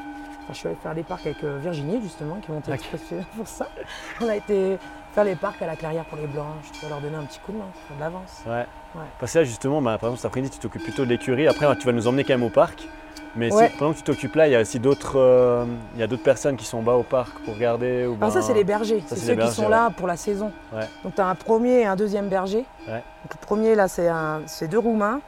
Enfin, 0.42 0.52
je 0.52 0.54
suis 0.54 0.66
allée 0.68 0.76
faire 0.82 0.94
des 0.94 1.02
parcs 1.02 1.26
avec 1.26 1.44
Virginie 1.44 2.00
justement, 2.02 2.36
qui 2.36 2.50
est 2.50 2.54
montée 2.54 2.72
Ok. 2.72 2.78
exprès 2.92 3.16
pour 3.36 3.46
ça. 3.46 3.68
On 4.20 4.28
a 4.28 4.34
été 4.36 4.78
faire 5.12 5.24
les 5.24 5.36
parcs 5.36 5.60
à 5.62 5.66
la 5.66 5.76
clairière 5.76 6.04
pour 6.06 6.16
les 6.18 6.26
blanches, 6.26 6.72
tu 6.72 6.80
vas 6.82 6.88
leur 6.88 7.00
donner 7.00 7.16
un 7.16 7.24
petit 7.24 7.38
coup 7.40 7.52
de 7.52 7.58
main, 7.58 7.66
faire 7.86 7.96
de 7.96 8.00
l'avance. 8.00 8.42
Ouais. 8.46 8.66
Ouais. 8.94 9.06
Parce 9.20 9.32
que 9.34 9.38
là, 9.40 9.44
justement, 9.44 9.80
bah, 9.82 9.98
par 9.98 10.08
exemple, 10.08 10.16
cet 10.18 10.26
après-midi, 10.26 10.50
tu 10.54 10.58
t'occupes 10.60 10.82
plutôt 10.82 11.04
de 11.04 11.10
l'écurie. 11.10 11.46
Après, 11.46 11.66
tu 11.76 11.86
vas 11.86 11.92
nous 11.92 12.06
emmener 12.08 12.24
quand 12.24 12.32
même 12.34 12.42
au 12.42 12.48
parc. 12.50 12.88
Mais 13.36 13.50
si- 13.50 13.76
pendant 13.78 13.92
que 13.92 13.98
tu 13.98 14.02
t'occupes 14.02 14.34
là, 14.34 14.48
il 14.48 14.52
y 14.52 14.56
a 14.56 14.60
aussi 14.60 14.78
d'autres 14.80 15.18
euh, 15.18 15.64
d'autres 15.96 16.22
personnes 16.22 16.56
qui 16.56 16.64
sont 16.64 16.78
en 16.78 16.82
bas 16.82 16.94
au 16.94 17.02
parc 17.04 17.38
pour 17.44 17.54
regarder. 17.54 18.06
Ou 18.06 18.16
Alors 18.20 18.32
ça 18.32 18.40
ben- 18.40 18.46
c'est 18.46 18.54
les 18.54 18.64
bergers, 18.64 19.02
c'est 19.06 19.16
ceux 19.16 19.36
qui 19.36 19.48
sont 19.52 19.68
là 19.68 19.90
pour 19.96 20.06
la 20.06 20.16
saison. 20.16 20.52
Ouais. 20.72 20.88
Donc 21.04 21.14
tu 21.14 21.20
as 21.20 21.26
un 21.28 21.34
premier 21.34 21.80
et 21.80 21.86
un 21.86 21.96
deuxième 21.96 22.28
berger. 22.28 22.64
Ouais. 22.88 23.02
Donc, 23.22 23.34
le 23.40 23.46
premier 23.46 23.74
là 23.74 23.86
c'est 23.88 24.68
deux 24.68 24.78
Roumains. 24.78 25.20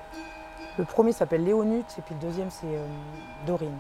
Le 0.78 0.84
premier 0.84 1.12
s'appelle 1.12 1.44
Léonut 1.44 1.84
et 1.99 2.02
puis 2.02 2.14
le 2.20 2.26
deuxième 2.26 2.50
c'est 2.50 2.66
euh, 2.66 2.84
Dorine. 3.46 3.76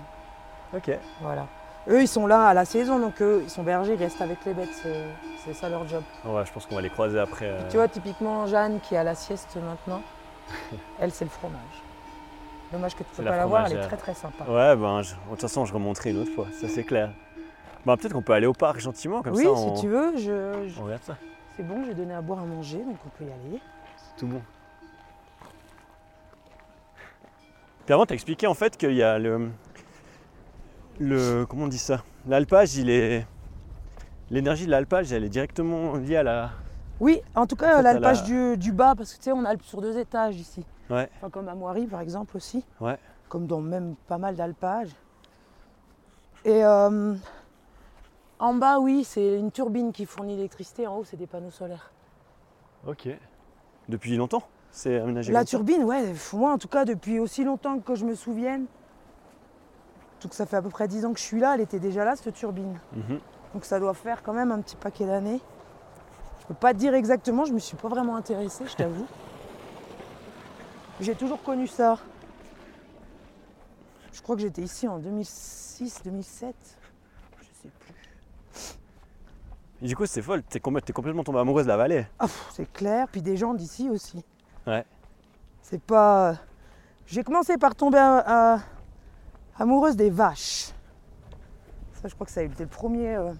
Ok. 0.76 0.90
Voilà. 1.20 1.46
Eux, 1.88 2.00
ils 2.02 2.06
sont 2.08 2.28
là 2.28 2.44
à 2.46 2.54
la 2.54 2.64
saison, 2.64 3.00
donc 3.00 3.20
eux, 3.20 3.40
ils 3.42 3.50
sont 3.50 3.64
bergers, 3.64 3.94
ils 3.94 4.02
restent 4.02 4.20
avec 4.22 4.44
les 4.46 4.54
bêtes, 4.54 4.68
c'est- 4.82 5.06
c'est 5.44 5.52
ça 5.52 5.68
leur 5.68 5.88
job. 5.88 6.02
Ouais, 6.24 6.44
je 6.46 6.52
pense 6.52 6.64
qu'on 6.66 6.76
va 6.76 6.80
les 6.80 6.90
croiser 6.90 7.18
après. 7.18 7.46
euh. 7.46 7.60
Tu 7.70 7.76
vois, 7.76 7.88
typiquement, 7.88 8.46
Jeanne 8.46 8.78
qui 8.80 8.94
est 8.94 8.98
à 8.98 9.02
la 9.02 9.16
sieste 9.16 9.56
maintenant, 9.56 10.00
elle, 11.00 11.10
c'est 11.10 11.24
le 11.24 11.30
fromage. 11.30 11.58
Dommage 12.72 12.94
que 12.94 13.02
tu 13.02 13.08
C'est 13.12 13.22
peux 13.22 13.28
pas 13.28 13.36
la 13.36 13.46
voir, 13.46 13.66
elle 13.66 13.76
est 13.78 13.86
très 13.86 13.96
très 13.96 14.14
sympa. 14.14 14.44
Ouais, 14.44 14.74
ben, 14.76 15.02
je- 15.02 15.12
de 15.14 15.18
toute 15.30 15.40
façon, 15.42 15.64
je 15.66 15.74
remonterai 15.74 16.10
une 16.10 16.18
autre 16.22 16.32
fois, 16.32 16.46
ça 16.58 16.68
c'est 16.68 16.84
clair. 16.84 17.10
Ben, 17.84 17.96
peut-être 17.96 18.12
qu'on 18.14 18.22
peut 18.22 18.32
aller 18.32 18.46
au 18.46 18.52
parc 18.54 18.80
gentiment, 18.80 19.22
comme 19.22 19.34
oui, 19.34 19.44
ça. 19.44 19.54
si 19.56 19.62
on... 19.64 19.74
tu 19.80 19.88
veux, 19.88 20.16
je, 20.16 20.68
je- 20.68 20.80
on 20.80 20.84
regarde 20.84 21.02
ça. 21.02 21.16
c'est 21.56 21.62
bon, 21.66 21.84
j'ai 21.84 21.94
donné 21.94 22.14
à 22.14 22.22
boire 22.22 22.38
à 22.40 22.44
manger, 22.44 22.78
donc 22.78 22.96
on 23.04 23.08
peut 23.10 23.24
y 23.24 23.32
aller. 23.32 23.60
C'est 23.96 24.16
tout 24.20 24.26
bon. 24.26 24.40
Puis 27.84 27.92
avant, 27.92 28.06
t'as 28.06 28.14
expliqué 28.14 28.46
en 28.46 28.54
fait 28.54 28.76
qu'il 28.76 28.94
y 28.94 29.02
a 29.02 29.18
le. 29.18 29.50
Le. 31.00 31.44
Comment 31.46 31.64
on 31.64 31.68
dit 31.68 31.78
ça? 31.78 32.02
L'alpage, 32.28 32.76
il 32.76 32.88
est. 32.90 33.26
L'énergie 34.30 34.66
de 34.66 34.70
l'alpage, 34.70 35.12
elle 35.12 35.24
est 35.24 35.28
directement 35.28 35.96
liée 35.96 36.16
à 36.16 36.22
la. 36.22 36.50
Oui, 37.00 37.20
en 37.34 37.46
tout 37.46 37.56
cas, 37.56 37.82
l'alpage 37.82 38.22
du, 38.22 38.56
du 38.56 38.70
bas, 38.72 38.94
parce 38.96 39.12
que 39.12 39.16
tu 39.18 39.24
sais, 39.24 39.32
on 39.32 39.44
alpe 39.44 39.62
sur 39.64 39.80
deux 39.80 39.98
étages 39.98 40.36
ici. 40.36 40.64
Ouais. 40.92 41.08
Enfin, 41.16 41.30
comme 41.30 41.48
à 41.48 41.54
Moiry, 41.54 41.86
par 41.86 42.00
exemple, 42.00 42.36
aussi. 42.36 42.64
Ouais. 42.80 42.98
Comme 43.28 43.46
dans 43.46 43.60
même 43.60 43.94
pas 44.06 44.18
mal 44.18 44.36
d'alpages. 44.36 44.94
Et 46.44 46.64
euh, 46.64 47.14
en 48.38 48.54
bas, 48.54 48.78
oui, 48.78 49.04
c'est 49.04 49.38
une 49.38 49.50
turbine 49.50 49.92
qui 49.92 50.04
fournit 50.04 50.36
l'électricité. 50.36 50.86
En 50.86 50.98
haut, 50.98 51.04
c'est 51.04 51.16
des 51.16 51.26
panneaux 51.26 51.50
solaires. 51.50 51.90
Ok. 52.86 53.08
Depuis 53.88 54.16
longtemps 54.16 54.42
C'est 54.70 54.98
aménagé 54.98 55.32
La 55.32 55.44
turbine, 55.44 55.84
ouais, 55.84 56.12
moi 56.32 56.52
en 56.52 56.58
tout 56.58 56.68
cas 56.68 56.84
depuis 56.84 57.18
aussi 57.18 57.44
longtemps 57.44 57.78
que 57.80 57.94
je 57.94 58.04
me 58.04 58.14
souvienne, 58.14 58.66
donc 60.22 60.34
ça 60.34 60.46
fait 60.46 60.56
à 60.56 60.62
peu 60.62 60.68
près 60.68 60.86
10 60.86 61.04
ans 61.04 61.12
que 61.12 61.18
je 61.18 61.24
suis 61.24 61.40
là, 61.40 61.54
elle 61.54 61.60
était 61.60 61.80
déjà 61.80 62.04
là 62.04 62.14
cette 62.14 62.34
turbine. 62.34 62.78
Mhm. 62.94 63.18
Donc 63.54 63.64
ça 63.64 63.80
doit 63.80 63.94
faire 63.94 64.22
quand 64.22 64.32
même 64.32 64.52
un 64.52 64.60
petit 64.60 64.76
paquet 64.76 65.04
d'années. 65.04 65.40
Je 66.40 66.46
peux 66.46 66.54
pas 66.54 66.72
te 66.72 66.78
dire 66.78 66.94
exactement, 66.94 67.44
je 67.44 67.52
me 67.52 67.58
suis 67.58 67.76
pas 67.76 67.88
vraiment 67.88 68.16
intéressée, 68.16 68.64
je 68.66 68.76
t'avoue. 68.76 69.06
J'ai 71.02 71.14
toujours 71.16 71.42
connu 71.42 71.66
ça. 71.66 71.98
Je 74.12 74.22
crois 74.22 74.36
que 74.36 74.42
j'étais 74.42 74.62
ici 74.62 74.86
en 74.86 74.98
2006, 74.98 76.02
2007. 76.04 76.54
Je 77.40 77.44
sais 77.62 77.68
plus. 77.80 77.94
Et 79.82 79.86
du 79.88 79.96
coup, 79.96 80.06
c'est 80.06 80.22
folle, 80.22 80.44
t'es 80.44 80.60
com- 80.60 80.80
t'es 80.80 80.92
complètement 80.92 81.24
tombée 81.24 81.40
amoureuse 81.40 81.64
de 81.64 81.70
la 81.70 81.76
vallée. 81.76 82.06
Ah, 82.20 82.26
c'est 82.52 82.72
clair, 82.72 83.08
puis 83.10 83.20
des 83.20 83.36
gens 83.36 83.52
d'ici 83.52 83.90
aussi. 83.90 84.24
Ouais. 84.64 84.84
C'est 85.60 85.82
pas. 85.82 86.36
J'ai 87.06 87.24
commencé 87.24 87.58
par 87.58 87.74
tomber 87.74 87.98
à- 87.98 88.54
à- 88.54 88.60
amoureuse 89.58 89.96
des 89.96 90.10
vaches. 90.10 90.70
Ça, 91.94 92.06
je 92.08 92.14
crois 92.14 92.26
que 92.26 92.32
ça 92.32 92.40
a 92.40 92.44
été 92.44 92.62
le 92.62 92.68
premier. 92.70 93.16
euh, 93.16 93.32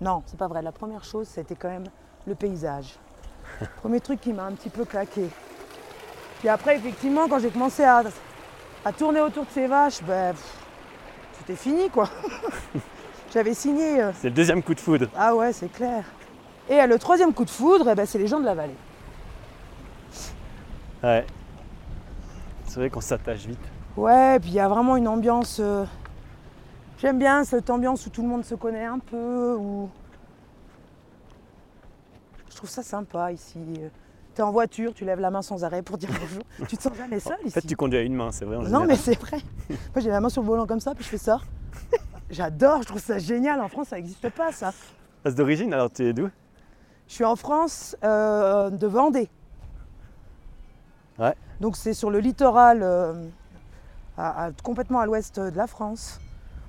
Non, 0.00 0.24
c'est 0.26 0.36
pas 0.38 0.48
vrai. 0.48 0.60
La 0.60 0.72
première 0.72 1.04
chose, 1.04 1.28
c'était 1.28 1.54
quand 1.54 1.68
même 1.70 1.86
le 2.26 2.34
paysage. 2.34 2.98
Premier 3.76 4.00
truc 4.00 4.20
qui 4.20 4.32
m'a 4.32 4.44
un 4.44 4.52
petit 4.52 4.68
peu 4.70 4.84
claqué. 4.84 5.28
Puis 6.40 6.48
après, 6.48 6.76
effectivement, 6.76 7.28
quand 7.28 7.38
j'ai 7.38 7.50
commencé 7.50 7.82
à, 7.84 8.02
à 8.84 8.92
tourner 8.92 9.20
autour 9.20 9.44
de 9.44 9.50
ces 9.50 9.66
vaches, 9.66 10.02
ben, 10.02 10.34
c'était 11.38 11.56
fini 11.56 11.88
quoi. 11.90 12.08
J'avais 13.32 13.54
signé. 13.54 14.02
euh, 14.02 14.12
C'est 14.20 14.28
le 14.28 14.34
deuxième 14.34 14.62
coup 14.62 14.74
de 14.74 14.80
foudre. 14.80 15.08
ah 15.16 15.34
ouais, 15.34 15.52
c'est 15.52 15.70
clair. 15.72 16.04
Et 16.68 16.80
euh, 16.80 16.86
le 16.86 16.98
troisième 16.98 17.32
coup 17.34 17.44
de 17.44 17.50
foudre, 17.50 17.88
eh 17.90 17.94
ben, 17.94 18.06
c'est 18.06 18.18
les 18.18 18.26
gens 18.26 18.40
de 18.40 18.44
la 18.44 18.54
vallée. 18.54 18.76
Ouais. 21.02 21.26
C'est 22.64 22.80
vrai 22.80 22.90
qu'on 22.90 23.00
s'attache 23.00 23.46
vite. 23.46 23.58
Ouais, 23.96 24.38
puis 24.40 24.50
il 24.50 24.54
y 24.54 24.60
a 24.60 24.68
vraiment 24.68 24.96
une 24.96 25.08
ambiance. 25.08 25.58
euh, 25.60 25.84
J'aime 26.98 27.18
bien 27.18 27.44
cette 27.44 27.68
ambiance 27.70 28.06
où 28.06 28.10
tout 28.10 28.22
le 28.22 28.28
monde 28.28 28.44
se 28.44 28.54
connaît 28.54 28.84
un 28.84 28.98
peu. 28.98 29.54
Où... 29.58 29.88
Je 32.50 32.56
trouve 32.56 32.70
ça 32.70 32.82
sympa 32.82 33.32
ici. 33.32 33.58
Tu 34.36 34.42
es 34.42 34.44
en 34.44 34.52
voiture, 34.52 34.92
tu 34.92 35.06
lèves 35.06 35.18
la 35.20 35.30
main 35.30 35.40
sans 35.40 35.64
arrêt 35.64 35.80
pour 35.80 35.96
dire 35.96 36.10
bonjour. 36.20 36.42
tu 36.68 36.76
te 36.76 36.82
sens 36.82 36.92
jamais 36.94 37.18
seul 37.20 37.38
En 37.42 37.46
ici. 37.46 37.52
fait, 37.52 37.62
tu 37.62 37.74
conduis 37.74 37.98
à 37.98 38.02
une 38.02 38.14
main, 38.14 38.30
c'est 38.32 38.44
vrai. 38.44 38.56
en 38.56 38.62
Non, 38.64 38.84
mais 38.84 38.94
c'est 38.96 39.18
vrai. 39.18 39.38
Moi, 39.70 39.78
j'ai 39.96 40.10
la 40.10 40.20
main 40.20 40.28
sur 40.28 40.42
le 40.42 40.46
volant 40.48 40.66
comme 40.66 40.78
ça, 40.80 40.94
puis 40.94 41.02
je 41.04 41.08
fais 41.08 41.16
ça. 41.18 41.40
J'adore, 42.28 42.82
je 42.82 42.88
trouve 42.88 43.00
ça 43.00 43.16
génial. 43.18 43.62
En 43.62 43.68
France, 43.68 43.88
ça 43.88 43.96
n'existe 43.96 44.28
pas, 44.28 44.52
ça. 44.52 44.74
Ah, 45.24 45.30
c'est 45.30 45.34
d'origine, 45.36 45.72
alors 45.72 45.90
tu 45.90 46.04
es 46.04 46.12
d'où? 46.12 46.28
Je 47.08 47.14
suis 47.14 47.24
en 47.24 47.34
France, 47.36 47.96
euh, 48.04 48.68
de 48.68 48.86
Vendée. 48.86 49.30
Ouais. 51.18 51.34
Donc, 51.62 51.76
c'est 51.78 51.94
sur 51.94 52.10
le 52.10 52.18
littoral, 52.18 52.80
euh, 52.82 53.14
à- 54.18 54.44
à- 54.46 54.52
complètement 54.62 55.00
à 55.00 55.06
l'ouest 55.06 55.40
de 55.40 55.56
la 55.56 55.66
France. 55.66 56.20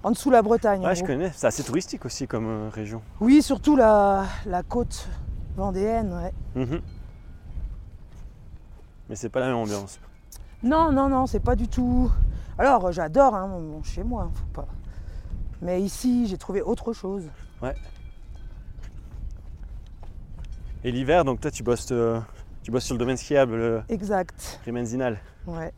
En 0.03 0.12
dessous 0.12 0.29
de 0.29 0.36
la 0.36 0.41
Bretagne. 0.41 0.86
en 0.86 0.88
Ouais, 0.88 0.95
je 0.95 1.03
connais. 1.03 1.31
C'est 1.36 1.47
assez 1.47 1.63
touristique 1.63 2.05
aussi 2.05 2.27
comme 2.27 2.45
euh, 2.47 2.69
région. 2.69 3.01
Oui, 3.19 3.41
surtout 3.41 3.75
la, 3.75 4.24
la 4.45 4.63
côte 4.63 5.09
vendéenne. 5.57 6.13
ouais. 6.55 6.63
Mhm. 6.65 6.81
Mais 9.10 9.16
c'est 9.16 9.30
pas 9.30 9.40
la 9.40 9.48
même 9.48 9.56
ambiance. 9.56 10.00
Non, 10.64 10.92
non, 10.92 11.08
non, 11.10 11.28
c'est 11.28 11.40
pas 11.40 11.56
du 11.56 11.68
tout. 11.68 12.12
Alors, 12.58 12.92
j'adore 12.92 13.36
hein, 13.36 13.48
mon, 13.48 13.62
mon 13.62 13.84
chez 13.84 14.04
moi, 14.04 14.30
faut 14.34 14.62
pas. 14.62 14.68
Mais 15.62 15.82
ici, 15.82 16.28
j'ai 16.28 16.38
trouvé 16.38 16.62
autre 16.62 16.94
chose. 16.94 17.30
Et 20.84 20.92
l'hiver, 20.92 21.26
donc 21.26 21.40
toi, 21.42 21.52
tu 21.52 21.64
bosses, 21.64 21.92
euh, 21.92 22.20
tu 22.64 22.72
bosses 22.72 22.86
sur 22.86 22.94
le 22.96 23.00
domaine 23.00 23.18
skiable, 23.18 23.56
le 23.56 23.82
Exact. 23.90 24.60
Rimenzinal, 24.66 25.20
Ouais. 25.46 25.74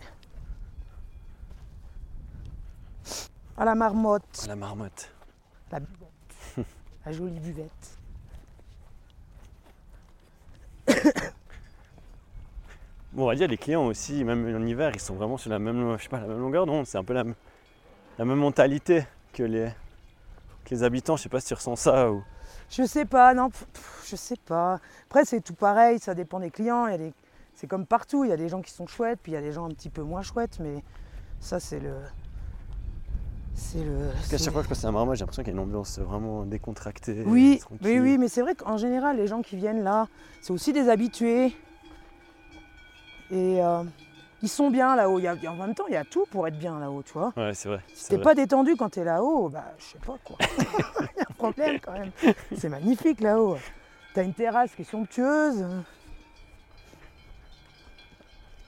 À 3.58 3.66
la 3.66 3.76
marmotte, 3.76 4.42
à 4.46 4.48
la 4.48 4.56
marmotte. 4.56 5.12
la 5.72 5.80
buvette, 5.82 6.66
la 7.06 7.12
jolie 7.12 7.40
buvette. 7.42 7.98
Bon, 13.14 13.24
on 13.24 13.28
va 13.28 13.36
dire 13.36 13.48
les 13.48 13.58
clients 13.58 13.86
aussi, 13.88 14.24
même 14.24 14.46
en 14.56 14.66
hiver, 14.66 14.92
ils 14.94 15.00
sont 15.00 15.16
vraiment 15.16 15.38
sur 15.38 15.50
la 15.50 15.58
même, 15.60 15.98
je 15.98 16.04
sais 16.04 16.10
pas, 16.10 16.20
la 16.20 16.28
même 16.28 16.40
longueur 16.40 16.66
d'onde. 16.66 16.86
C'est 16.86 16.98
un 16.98 17.04
peu 17.04 17.14
la, 17.14 17.24
la 18.18 18.26
même 18.26 18.38
mentalité 18.38 19.06
que 19.34 19.44
les, 19.44 19.70
que 20.66 20.70
les 20.76 20.84
habitants. 20.84 21.18
Je 21.18 21.24
sais 21.24 21.30
pas 21.30 21.40
si 21.40 21.48
tu 21.48 21.54
ressens 21.56 21.76
ça 21.78 22.12
ou. 22.12 22.24
Je 22.70 22.84
sais 22.84 23.06
pas, 23.06 23.34
non, 23.34 23.50
pff, 23.50 24.06
je 24.08 24.16
sais 24.16 24.36
pas. 24.46 24.80
Après, 25.08 25.26
c'est 25.26 25.42
tout 25.42 25.56
pareil, 25.56 25.98
ça 26.00 26.14
dépend 26.14 26.40
des 26.40 26.52
clients. 26.52 26.86
il 26.86 26.92
y 26.92 26.96
a 26.96 26.98
des- 27.00 27.14
C'est 27.56 27.66
comme 27.68 27.86
partout, 27.88 28.24
il 28.26 28.30
y 28.30 28.34
a 28.34 28.38
des 28.38 28.48
gens 28.48 28.62
qui 28.62 28.72
sont 28.72 28.86
chouettes, 28.86 29.20
puis 29.24 29.32
il 29.32 29.36
y 29.36 29.38
a 29.38 29.42
des 29.42 29.52
gens 29.52 29.66
un 29.66 29.70
petit 29.70 29.90
peu 29.90 30.04
moins 30.04 30.22
chouettes, 30.22 30.60
mais 30.60 30.84
ça, 31.40 31.60
c'est 31.60 31.80
le. 31.80 31.94
C'est 33.56 33.84
le. 33.84 34.12
Parce 34.14 34.28
qu'à 34.30 34.38
chaque 34.38 34.54
fois 34.54 34.62
que 34.62 34.66
je 34.66 34.70
passe 34.70 34.86
à 34.86 34.92
Marmotte, 34.92 35.16
j'ai 35.18 35.22
l'impression 35.22 35.44
qu'il 35.44 35.52
y 35.54 35.58
a 35.58 35.60
une 35.60 35.66
ambiance 35.68 35.98
vraiment 36.00 36.44
décontractée. 36.46 37.24
Oui, 37.26 37.60
oui, 37.82 38.00
oui, 38.00 38.18
mais 38.20 38.28
c'est 38.30 38.42
vrai 38.44 38.54
qu'en 38.56 38.78
général, 38.78 39.18
les 39.18 39.28
gens 39.28 39.42
qui 39.42 39.58
viennent 39.58 39.84
là, 39.84 40.08
c'est 40.42 40.54
aussi 40.54 40.72
des 40.72 40.88
habitués. 40.90 41.54
Et 43.32 43.64
euh, 43.64 43.84
ils 44.42 44.50
sont 44.50 44.70
bien 44.70 44.96
là-haut. 44.96 45.20
En 45.20 45.56
même 45.56 45.76
temps, 45.76 45.86
il 45.88 45.94
y 45.94 45.98
a 45.98 46.06
tout 46.06 46.26
pour 46.32 46.48
être 46.48 46.58
bien 46.58 46.80
là-haut, 46.80 47.04
tu 47.04 47.14
vois. 47.14 47.34
Ouais, 47.36 47.54
c'est 47.54 47.70
vrai. 47.70 47.82
Si 47.94 48.10
t'es 48.10 48.18
pas 48.18 48.36
détendu 48.36 48.76
quand 48.76 48.90
t'es 48.90 49.04
là-haut, 49.04 49.50
bah 49.50 49.66
je 49.78 49.84
sais 49.84 50.00
pas 50.06 50.16
quoi. 50.24 50.38
Il 51.00 51.18
y 51.18 51.22
a 51.22 51.26
un 51.30 51.34
problème 51.34 51.80
quand 51.80 51.94
même. 51.94 52.12
C'est 52.56 52.70
magnifique 52.70 53.22
là-haut. 53.22 53.58
T'as 54.14 54.24
une 54.24 54.34
terrasse 54.34 54.74
qui 54.76 54.82
est 54.82 54.86
somptueuse. 54.86 55.66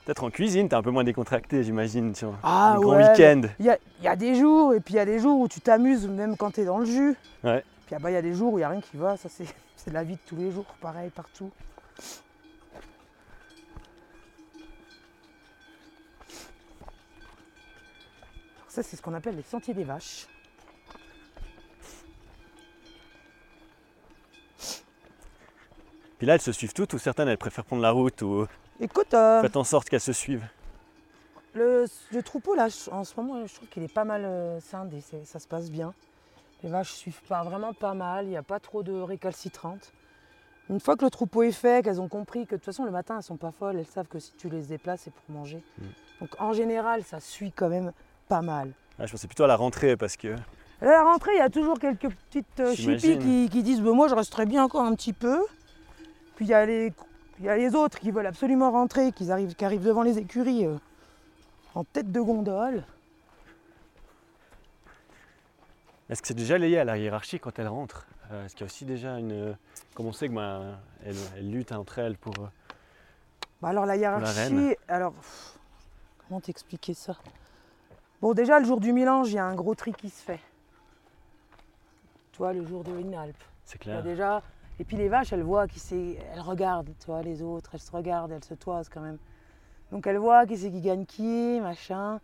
Peut-être 0.04 0.24
en 0.24 0.30
cuisine, 0.30 0.68
t'es 0.68 0.74
un 0.74 0.82
peu 0.82 0.90
moins 0.90 1.04
décontracté, 1.04 1.62
j'imagine. 1.62 2.12
Vois. 2.12 2.34
Ah 2.42 2.72
Un 2.72 2.80
grand 2.80 2.96
week-end. 2.96 3.42
Il 3.60 3.66
y 3.66 3.70
a, 3.70 3.78
il 4.00 4.04
y 4.04 4.08
a 4.08 4.16
des 4.16 4.34
jours, 4.34 4.74
et 4.74 4.80
puis 4.80 4.94
il 4.94 4.96
y 4.96 5.00
a 5.00 5.04
des 5.04 5.20
jours 5.20 5.38
où 5.38 5.48
tu 5.48 5.60
t'amuses 5.60 6.08
même 6.08 6.36
quand 6.36 6.50
t'es 6.50 6.64
dans 6.64 6.78
le 6.78 6.86
jus. 6.86 7.14
Ouais. 7.44 7.64
Puis 7.86 7.94
ah 7.94 7.98
bah, 8.00 8.10
il 8.10 8.14
y 8.14 8.16
a 8.16 8.22
des 8.22 8.34
jours 8.34 8.52
où 8.52 8.58
il 8.58 8.62
n'y 8.62 8.64
a 8.64 8.68
rien 8.68 8.80
qui 8.80 8.96
va. 8.96 9.16
Ça, 9.16 9.28
c'est 9.28 9.46
c'est 9.76 9.92
la 9.92 10.02
vie 10.02 10.14
de 10.14 10.20
tous 10.26 10.36
les 10.36 10.50
jours, 10.50 10.66
pareil 10.80 11.10
partout. 11.10 11.50
Ça, 18.72 18.82
c'est 18.82 18.96
ce 18.96 19.02
qu'on 19.02 19.12
appelle 19.12 19.36
les 19.36 19.42
sentiers 19.42 19.74
des 19.74 19.84
vaches. 19.84 20.26
Puis 26.16 26.26
là, 26.26 26.36
elles 26.36 26.40
se 26.40 26.52
suivent 26.52 26.72
toutes 26.72 26.94
ou 26.94 26.98
certaines, 26.98 27.28
elles 27.28 27.36
préfèrent 27.36 27.66
prendre 27.66 27.82
la 27.82 27.90
route 27.90 28.22
ou 28.22 28.46
Écoute, 28.80 29.12
euh, 29.12 29.42
faites 29.42 29.56
en 29.56 29.64
sorte 29.64 29.90
qu'elles 29.90 30.00
se 30.00 30.14
suivent. 30.14 30.46
Le, 31.52 31.84
le 32.12 32.22
troupeau, 32.22 32.54
là, 32.54 32.68
en 32.92 33.04
ce 33.04 33.14
moment, 33.20 33.46
je 33.46 33.54
trouve 33.54 33.68
qu'il 33.68 33.82
est 33.82 33.92
pas 33.92 34.04
mal 34.04 34.24
euh, 34.24 34.58
scindé, 34.60 35.02
ça 35.24 35.38
se 35.38 35.46
passe 35.46 35.70
bien. 35.70 35.92
Les 36.62 36.70
vaches 36.70 36.92
suivent 36.92 37.22
pas, 37.28 37.42
vraiment 37.42 37.74
pas 37.74 37.92
mal, 37.92 38.24
il 38.24 38.30
n'y 38.30 38.36
a 38.38 38.42
pas 38.42 38.58
trop 38.58 38.82
de 38.82 38.92
récalcitrantes. 38.92 39.92
Une 40.70 40.80
fois 40.80 40.96
que 40.96 41.04
le 41.04 41.10
troupeau 41.10 41.42
est 41.42 41.52
fait, 41.52 41.84
qu'elles 41.84 42.00
ont 42.00 42.08
compris 42.08 42.46
que 42.46 42.52
de 42.52 42.56
toute 42.56 42.64
façon, 42.64 42.86
le 42.86 42.90
matin, 42.90 43.16
elles 43.18 43.22
sont 43.22 43.36
pas 43.36 43.50
folles, 43.50 43.78
elles 43.78 43.86
savent 43.86 44.08
que 44.08 44.18
si 44.18 44.32
tu 44.38 44.48
les 44.48 44.62
déplaces, 44.62 45.02
c'est 45.02 45.12
pour 45.12 45.36
manger. 45.36 45.62
Mm. 45.76 45.84
Donc 46.20 46.40
en 46.40 46.54
général, 46.54 47.02
ça 47.04 47.20
suit 47.20 47.52
quand 47.52 47.68
même 47.68 47.92
pas 48.32 48.40
mal. 48.40 48.72
Ah, 48.98 49.04
je 49.04 49.12
pensais 49.12 49.26
plutôt 49.26 49.44
à 49.44 49.46
la 49.46 49.56
rentrée 49.56 49.94
parce 49.94 50.16
que. 50.16 50.28
À 50.80 50.86
la 50.86 51.02
rentrée, 51.04 51.32
il 51.34 51.38
y 51.38 51.42
a 51.42 51.50
toujours 51.50 51.78
quelques 51.78 52.08
petites 52.08 52.60
euh, 52.60 52.74
chippies 52.74 53.18
qui, 53.18 53.48
qui 53.50 53.62
disent 53.62 53.82
Bah, 53.82 53.92
Moi, 53.92 54.08
je 54.08 54.14
resterai 54.14 54.46
bien 54.46 54.64
encore 54.64 54.80
un 54.84 54.94
petit 54.94 55.12
peu. 55.12 55.44
Puis 56.36 56.46
il 56.46 56.48
y, 56.48 56.54
a 56.54 56.64
les- 56.64 56.94
il 57.40 57.44
y 57.44 57.48
a 57.50 57.56
les 57.58 57.74
autres 57.74 57.98
qui 58.00 58.10
veulent 58.10 58.26
absolument 58.26 58.70
rentrer, 58.70 59.12
qui 59.12 59.30
arrivent, 59.30 59.54
qui 59.54 59.66
arrivent 59.66 59.84
devant 59.84 60.02
les 60.02 60.16
écuries 60.16 60.64
euh, 60.64 60.76
en 61.74 61.84
tête 61.84 62.10
de 62.10 62.20
gondole. 62.22 62.84
Est-ce 66.08 66.22
que 66.22 66.28
c'est 66.28 66.34
déjà 66.34 66.56
lié 66.56 66.78
à 66.78 66.84
la 66.84 66.96
hiérarchie 66.96 67.38
quand 67.38 67.58
elles 67.58 67.68
rentrent 67.68 68.06
Euh, 68.30 68.46
Est-ce 68.46 68.54
qu'il 68.54 68.62
y 68.62 68.64
a 68.64 68.70
aussi 68.72 68.86
déjà 68.86 69.18
une. 69.18 69.54
Comme 69.94 70.06
on 70.06 70.12
sait 70.14 70.28
que 70.30 70.72
elles, 71.04 71.14
elles 71.36 71.50
luttent 71.50 71.72
entre 71.72 71.98
elles 71.98 72.16
pour. 72.16 72.32
euh, 72.38 72.48
Bah 73.60 73.68
alors 73.68 73.84
la 73.84 73.96
hiérarchie, 73.96 74.74
alors 74.88 75.12
pff, 75.12 75.58
comment 76.26 76.40
t'expliquer 76.40 76.94
ça? 76.94 77.14
Bon 78.22 78.34
déjà 78.34 78.60
le 78.60 78.64
jour 78.64 78.78
du 78.78 78.92
mélange, 78.92 79.30
il 79.30 79.34
y 79.34 79.38
a 79.38 79.44
un 79.44 79.56
gros 79.56 79.74
tri 79.74 79.92
qui 79.92 80.08
se 80.08 80.22
fait. 80.22 80.38
Tu 82.30 82.38
vois, 82.38 82.52
le 82.52 82.64
jour 82.64 82.84
de 82.84 82.92
Alpe. 83.16 83.36
C'est 83.64 83.84
Il 83.84 83.88
y 83.88 83.90
a 83.90 84.00
clair. 84.00 84.02
déjà. 84.04 84.42
Et 84.78 84.84
puis 84.84 84.96
les 84.96 85.08
vaches, 85.08 85.32
elles 85.32 85.42
voient 85.42 85.66
qui 85.66 85.80
c'est. 85.80 86.18
Elles 86.32 86.40
regardent, 86.40 86.90
tu 87.00 87.06
vois, 87.06 87.20
les 87.22 87.42
autres, 87.42 87.70
elles 87.74 87.80
se 87.80 87.90
regardent, 87.90 88.30
elles 88.30 88.44
se 88.44 88.54
toisent 88.54 88.88
quand 88.88 89.00
même. 89.00 89.18
Donc 89.90 90.06
elles 90.06 90.18
voient 90.18 90.46
qui 90.46 90.56
c'est 90.56 90.70
qui 90.70 90.80
gagne 90.80 91.04
qui, 91.04 91.58
machin. 91.60 92.20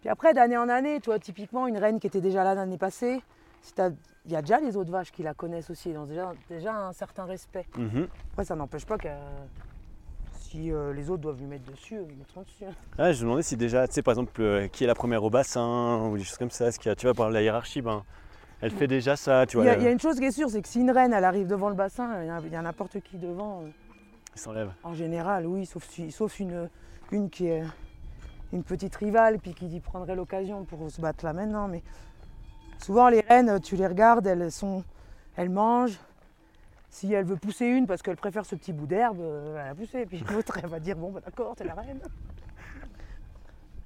Puis 0.00 0.08
après, 0.08 0.32
d'année 0.32 0.56
en 0.56 0.70
année, 0.70 1.00
tu 1.00 1.10
vois, 1.10 1.18
typiquement, 1.18 1.66
une 1.66 1.76
reine 1.76 2.00
qui 2.00 2.06
était 2.06 2.22
déjà 2.22 2.42
là 2.44 2.54
l'année 2.54 2.78
passée, 2.78 3.22
si 3.60 3.74
il 4.24 4.32
y 4.32 4.36
a 4.36 4.40
déjà 4.40 4.58
les 4.58 4.76
autres 4.76 4.90
vaches 4.90 5.12
qui 5.12 5.22
la 5.22 5.34
connaissent 5.34 5.68
aussi, 5.70 5.92
donc 5.92 6.08
déjà, 6.08 6.32
déjà 6.48 6.74
un 6.74 6.92
certain 6.92 7.24
respect. 7.26 7.66
Mhm. 7.76 8.08
Après, 8.32 8.44
ça 8.46 8.56
n'empêche 8.56 8.86
pas 8.86 8.96
que 8.96 9.08
si 10.52 10.70
euh, 10.70 10.92
les 10.92 11.08
autres 11.08 11.22
doivent 11.22 11.38
lui 11.38 11.46
mettre 11.46 11.64
dessus, 11.70 11.96
ils 12.10 12.16
mettront 12.16 12.42
dessus. 12.42 12.64
hein. 12.66 12.74
Ah, 12.98 13.10
je 13.12 13.18
me 13.20 13.22
demandais 13.24 13.42
si 13.42 13.56
déjà, 13.56 13.88
tu 13.88 13.94
sais, 13.94 14.02
par 14.02 14.12
exemple, 14.12 14.40
euh, 14.42 14.68
qui 14.68 14.84
est 14.84 14.86
la 14.86 14.94
première 14.94 15.24
au 15.24 15.30
bassin 15.30 16.06
ou 16.10 16.18
des 16.18 16.24
choses 16.24 16.36
comme 16.36 16.50
ça. 16.50 16.66
Est-ce 16.66 16.78
qu'il 16.78 16.90
y 16.90 16.92
a, 16.92 16.94
tu 16.94 17.06
vois, 17.06 17.14
par 17.14 17.30
la 17.30 17.40
hiérarchie, 17.42 17.80
ben, 17.80 18.04
elle 18.60 18.70
fait 18.70 18.86
déjà 18.86 19.16
ça, 19.16 19.46
tu 19.46 19.56
Il 19.56 19.60
vois, 19.60 19.66
y, 19.66 19.68
a, 19.70 19.72
elle, 19.72 19.80
il 19.80 19.84
y 19.84 19.86
a 19.88 19.90
une 19.90 19.98
chose 20.00 20.18
qui 20.18 20.24
est 20.26 20.30
sûre, 20.30 20.50
c'est 20.50 20.60
que 20.60 20.68
si 20.68 20.80
une 20.80 20.90
reine, 20.90 21.12
elle 21.14 21.24
arrive 21.24 21.46
devant 21.46 21.70
le 21.70 21.74
bassin, 21.74 22.22
il 22.22 22.26
y 22.26 22.54
a- 22.54 22.58
a 22.58 22.62
n'importe 22.62 23.00
qui 23.00 23.16
devant. 23.16 23.62
euh, 23.62 23.66
elle 24.34 24.40
s'enlève. 24.40 24.72
En 24.82 24.92
général, 24.94 25.46
oui, 25.46 25.64
sauf, 25.64 25.88
sauf 26.10 26.38
une, 26.38 26.68
une 27.12 27.30
qui 27.30 27.46
est 27.46 27.64
une 28.52 28.62
petite 28.62 28.94
rivale, 28.96 29.38
puis 29.38 29.54
qui 29.54 29.66
y 29.68 29.80
prendrait 29.80 30.16
l'occasion 30.16 30.64
pour 30.64 30.90
se 30.90 31.00
battre 31.00 31.24
là 31.24 31.32
maintenant. 31.32 31.66
Mais 31.68 31.82
souvent, 32.78 33.08
les 33.08 33.20
reines, 33.20 33.58
tu 33.60 33.76
les 33.76 33.86
regardes, 33.86 34.26
elles, 34.26 34.52
sont, 34.52 34.84
elles 35.36 35.50
mangent. 35.50 35.98
Si 36.92 37.10
elle 37.14 37.24
veut 37.24 37.36
pousser 37.36 37.64
une 37.64 37.86
parce 37.86 38.02
qu'elle 38.02 38.16
préfère 38.18 38.44
ce 38.44 38.54
petit 38.54 38.74
bout 38.74 38.86
d'herbe, 38.86 39.18
euh, 39.18 39.56
elle 39.64 39.70
a 39.70 39.74
poussé. 39.74 40.04
Puis 40.04 40.22
l'autre, 40.30 40.58
elle 40.62 40.68
va 40.68 40.78
dire 40.78 40.94
Bon, 40.94 41.10
bah, 41.10 41.20
d'accord, 41.24 41.56
t'es 41.56 41.64
la 41.64 41.72
reine. 41.72 41.98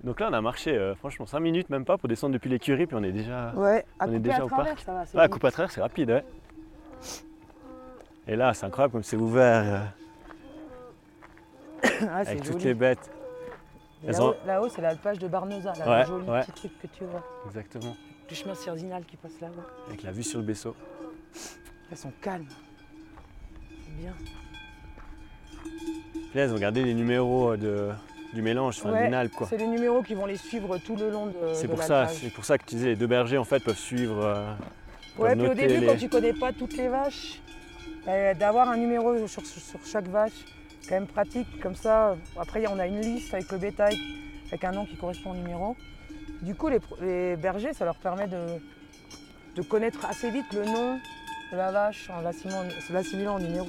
Donc 0.03 0.19
là, 0.19 0.29
on 0.29 0.33
a 0.33 0.41
marché, 0.41 0.77
euh, 0.77 0.97
franchement, 0.97 1.25
5 1.25 1.39
minutes, 1.39 1.71
même 1.71 1.85
pas, 1.85 1.97
pour 1.99 2.09
descendre 2.09 2.33
depuis 2.35 2.51
l'écurie, 2.51 2.87
puis 2.87 2.97
on 2.97 3.03
est 3.05 3.13
déjà. 3.13 3.53
Ouais, 3.55 3.85
à 4.01 4.07
On 4.07 4.09
est 4.11 4.17
couper 4.17 4.19
déjà 4.19 4.39
à 4.39 4.45
au 4.45 4.49
travers, 4.49 4.75
parc. 4.75 4.81
ça 4.85 4.93
va. 4.93 5.01
Ouais, 5.03 5.21
à 5.21 5.29
bon. 5.29 5.33
coupe 5.35 5.45
à 5.45 5.51
travers, 5.53 5.71
c'est 5.71 5.81
rapide, 5.81 6.11
ouais. 6.11 6.25
Et 8.27 8.35
là, 8.35 8.53
c'est 8.55 8.67
incroyable 8.67 8.93
comme 8.93 9.03
c'est 9.05 9.17
ouvert 9.17 9.89
euh, 11.85 11.89
Ah, 12.11 12.17
avec 12.19 12.43
toutes 12.43 12.63
les 12.65 12.75
bêtes. 12.75 13.11
Et 14.05 14.11
Là-haut, 14.11 14.67
ont- 14.67 14.69
c'est 14.69 14.83
l'alpage 14.83 15.19
de 15.21 15.29
Barneza, 15.29 15.73
là, 15.75 15.89
Ouais, 15.89 16.01
le 16.01 16.07
joli 16.07 16.29
ouais. 16.29 16.41
petit 16.43 16.53
truc 16.53 16.73
que 16.83 16.87
tu 16.89 17.05
vois. 17.05 17.23
Exactement. 17.47 17.97
Le 18.29 18.35
chemin 18.35 18.55
Cerzinal 18.57 19.05
qui 19.05 19.17
passe 19.17 19.41
là-bas. 19.41 19.63
Avec 19.87 20.03
la 20.03 20.11
vue 20.11 20.25
sur 20.25 20.41
le 20.41 20.45
vaisseau. 20.47 20.75
Elles 21.91 21.97
sont 21.97 22.13
calmes. 22.21 22.47
Bien. 23.99 24.13
Ont 26.53 26.59
gardé 26.59 26.85
les 26.85 26.93
numéros 26.95 27.53
euh, 27.53 27.57
de, 27.57 27.89
du 28.35 28.43
mélange, 28.43 28.77
enfin, 28.79 28.93
Ouais, 28.93 29.05
d'une 29.05 29.15
Alpe, 29.15 29.33
quoi. 29.33 29.47
C'est 29.49 29.57
les 29.57 29.67
numéros 29.67 30.03
qui 30.03 30.13
vont 30.15 30.27
les 30.27 30.37
suivre 30.37 30.77
tout 30.79 30.95
le 30.97 31.11
long 31.11 31.27
de, 31.27 31.33
C'est 31.55 31.67
pour 31.69 31.83
ça, 31.83 32.09
c'est 32.09 32.29
pour 32.31 32.45
ça 32.45 32.59
que 32.59 32.65
tu 32.67 32.75
disais, 32.75 32.89
les 32.89 32.97
deux 32.97 33.07
bergers, 33.07 33.39
en 33.39 33.45
fait, 33.45 33.61
peuvent 33.65 33.79
suivre. 33.79 34.23
euh, 34.23 34.53
Ouais, 35.19 35.35
peuvent 35.35 35.39
puis 35.39 35.49
au 35.51 35.55
début, 35.55 35.81
les- 35.81 35.87
quand 35.87 35.97
tu 35.97 36.09
connais 36.11 36.35
pas 36.35 36.53
toutes 36.53 36.77
les 36.77 36.89
vaches, 36.89 37.41
euh, 38.07 38.35
d'avoir 38.35 38.69
un 38.69 38.77
numéro 38.77 39.27
sur, 39.27 39.45
sur 39.47 39.81
chaque 39.87 40.09
vache, 40.09 40.33
c'est 40.81 40.91
quand 40.91 40.97
même 40.97 41.07
pratique. 41.07 41.49
Comme 41.61 41.75
ça, 41.75 42.17
après, 42.39 42.67
on 42.69 42.79
a 42.79 42.87
une 42.87 43.01
liste 43.01 43.33
avec 43.33 43.51
le 43.51 43.57
bétail, 43.57 43.97
avec 44.49 44.63
un 44.65 44.73
nom 44.73 44.85
qui 44.85 44.97
correspond 44.97 45.31
au 45.31 45.37
numéro. 45.37 45.75
Du 46.43 46.55
coup, 46.55 46.69
les, 46.69 46.81
les 47.01 47.37
bergers, 47.37 47.73
ça 47.73 47.87
leur 47.87 47.97
permet 47.97 48.27
de, 48.29 48.37
de 49.57 49.63
connaître 49.63 50.05
assez 50.05 50.31
vite 50.31 50.53
le 50.53 50.67
nom 50.67 50.99
de 51.53 51.57
la 51.57 51.71
vache 51.71 52.11
en 52.11 52.21
l'assimilant 52.93 53.35
en 53.35 53.39
numéro. 53.39 53.69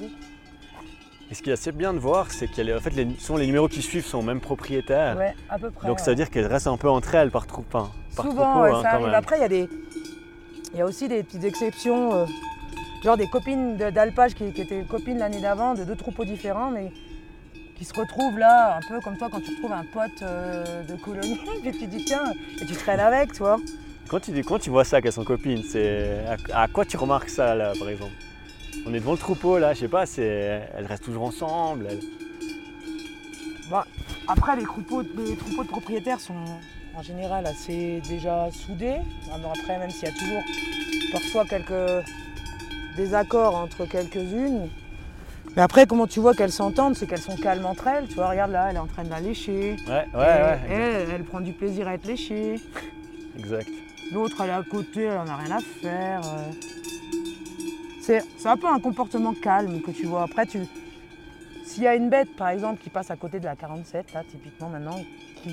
Et 1.30 1.34
ce 1.34 1.42
qui 1.42 1.50
est 1.50 1.52
assez 1.52 1.72
bien 1.72 1.92
de 1.92 1.98
voir, 1.98 2.30
c'est 2.30 2.48
en 2.50 2.80
fait, 2.80 2.90
les, 2.90 3.06
souvent 3.18 3.38
les 3.38 3.46
numéros 3.46 3.68
qui 3.68 3.82
suivent 3.82 4.06
sont 4.06 4.18
au 4.18 4.22
même 4.22 4.40
propriétaire. 4.40 5.16
Ouais, 5.16 5.34
à 5.50 5.58
peu 5.58 5.70
près. 5.70 5.86
Donc 5.86 5.98
ouais. 5.98 6.04
ça 6.04 6.10
veut 6.10 6.16
dire 6.16 6.30
qu'elles 6.30 6.46
restent 6.46 6.68
un 6.68 6.78
peu 6.78 6.88
entre 6.88 7.14
elles 7.14 7.30
par, 7.30 7.46
trou- 7.46 7.64
enfin, 7.70 7.90
par 8.16 8.24
Souvent, 8.24 8.52
troupeau, 8.52 8.80
ouais, 8.82 8.86
hein. 8.86 9.12
Après, 9.12 9.36
il 9.36 9.42
y 9.42 9.44
a 9.44 9.48
des, 9.48 9.68
il 10.72 10.78
y 10.78 10.82
a 10.82 10.86
aussi 10.86 11.06
des 11.06 11.22
petites 11.22 11.44
exceptions, 11.44 12.14
euh, 12.14 12.24
genre 13.04 13.18
des 13.18 13.28
copines 13.28 13.76
de- 13.76 13.90
d'alpage 13.90 14.34
qui, 14.34 14.52
qui 14.52 14.62
étaient 14.62 14.82
copines 14.84 15.18
l'année 15.18 15.40
d'avant, 15.42 15.74
de 15.74 15.84
deux 15.84 15.96
troupeaux 15.96 16.24
différents, 16.24 16.70
mais 16.70 16.90
qui 17.76 17.84
se 17.84 17.92
retrouvent 17.92 18.38
là, 18.38 18.78
un 18.78 18.88
peu 18.88 18.98
comme 19.00 19.18
toi 19.18 19.28
quand 19.30 19.40
tu 19.40 19.54
retrouves 19.54 19.72
un 19.72 19.84
pote 19.92 20.22
euh, 20.22 20.82
de 20.84 20.96
colonie, 20.96 21.38
puis 21.62 21.72
tu 21.78 21.86
dis 21.88 22.04
tiens, 22.06 22.24
et 22.60 22.64
tu 22.64 22.74
traînes 22.74 23.00
avec, 23.00 23.32
tu 23.34 23.40
vois. 23.40 23.58
Quand 24.08 24.20
tu, 24.20 24.32
quand 24.42 24.58
tu 24.58 24.70
vois 24.70 24.84
ça 24.84 25.02
qu'elles 25.02 25.12
sont 25.12 25.24
copines, 25.24 25.62
c'est 25.62 26.18
à, 26.52 26.62
à 26.62 26.68
quoi 26.68 26.84
tu 26.84 26.96
remarques 26.96 27.28
ça 27.28 27.54
là 27.54 27.72
par 27.78 27.88
exemple? 27.88 28.12
On 28.86 28.94
est 28.94 29.00
devant 29.00 29.12
le 29.12 29.18
troupeau 29.18 29.58
là, 29.58 29.74
je 29.74 29.80
sais 29.80 29.88
pas, 29.88 30.06
c'est 30.06 30.62
elles 30.76 30.86
restent 30.86 31.04
toujours 31.04 31.24
ensemble. 31.24 31.86
elles- 31.90 32.00
Bah, 33.70 33.84
après, 34.26 34.56
les 34.56 34.64
troupeaux, 34.64 35.02
les 35.02 35.36
troupeaux 35.36 35.62
de 35.64 35.68
propriétaires 35.68 36.20
sont 36.20 36.34
en 36.96 37.02
général 37.02 37.46
assez 37.46 38.00
déjà 38.08 38.48
soudés. 38.50 38.96
Alors 39.34 39.52
Après, 39.58 39.78
même 39.78 39.90
s'il 39.90 40.04
y 40.04 40.10
a 40.10 40.14
toujours 40.14 40.42
parfois 41.12 41.44
quelques 41.44 42.04
désaccords 42.96 43.54
entre 43.56 43.84
quelques-unes. 43.86 44.68
Mais 45.56 45.62
après, 45.62 45.86
comment 45.86 46.06
tu 46.06 46.20
vois 46.20 46.34
qu'elles 46.34 46.52
s'entendent, 46.52 46.94
c'est 46.96 47.06
qu'elles 47.06 47.18
sont 47.20 47.36
calmes 47.36 47.66
entre 47.66 47.86
elles. 47.88 48.06
Tu 48.08 48.14
vois, 48.14 48.30
regarde 48.30 48.52
là, 48.52 48.68
elle 48.70 48.76
est 48.76 48.80
en 48.80 48.86
train 48.86 49.02
de 49.04 49.10
la 49.10 49.20
lécher. 49.20 49.76
Ouais, 49.86 49.92
ouais, 49.92 50.06
Et 50.14 50.14
ouais, 50.14 50.58
Elle, 50.70 51.10
elle 51.10 51.24
prend 51.24 51.40
du 51.40 51.52
plaisir 51.52 51.88
à 51.88 51.94
être 51.94 52.06
léchée. 52.06 52.60
exact. 53.38 53.68
L'autre, 54.12 54.40
elle 54.42 54.50
est 54.50 54.52
à 54.52 54.62
côté, 54.62 55.02
elle 55.02 55.18
en 55.18 55.26
a 55.28 55.36
rien 55.36 55.56
à 55.56 55.60
faire. 55.60 56.20
euh. 56.24 56.52
C'est 58.00 58.22
un 58.46 58.56
peu 58.56 58.66
un 58.66 58.80
comportement 58.80 59.34
calme 59.34 59.82
que 59.82 59.90
tu 59.90 60.06
vois. 60.06 60.22
Après, 60.22 60.46
tu, 60.46 60.60
s'il 61.66 61.82
y 61.82 61.86
a 61.86 61.94
une 61.94 62.08
bête, 62.08 62.34
par 62.36 62.48
exemple, 62.48 62.82
qui 62.82 62.88
passe 62.88 63.10
à 63.10 63.16
côté 63.16 63.38
de 63.38 63.44
la 63.44 63.54
47, 63.54 64.14
là, 64.14 64.22
typiquement 64.30 64.70
maintenant, 64.70 65.04
qui, 65.42 65.50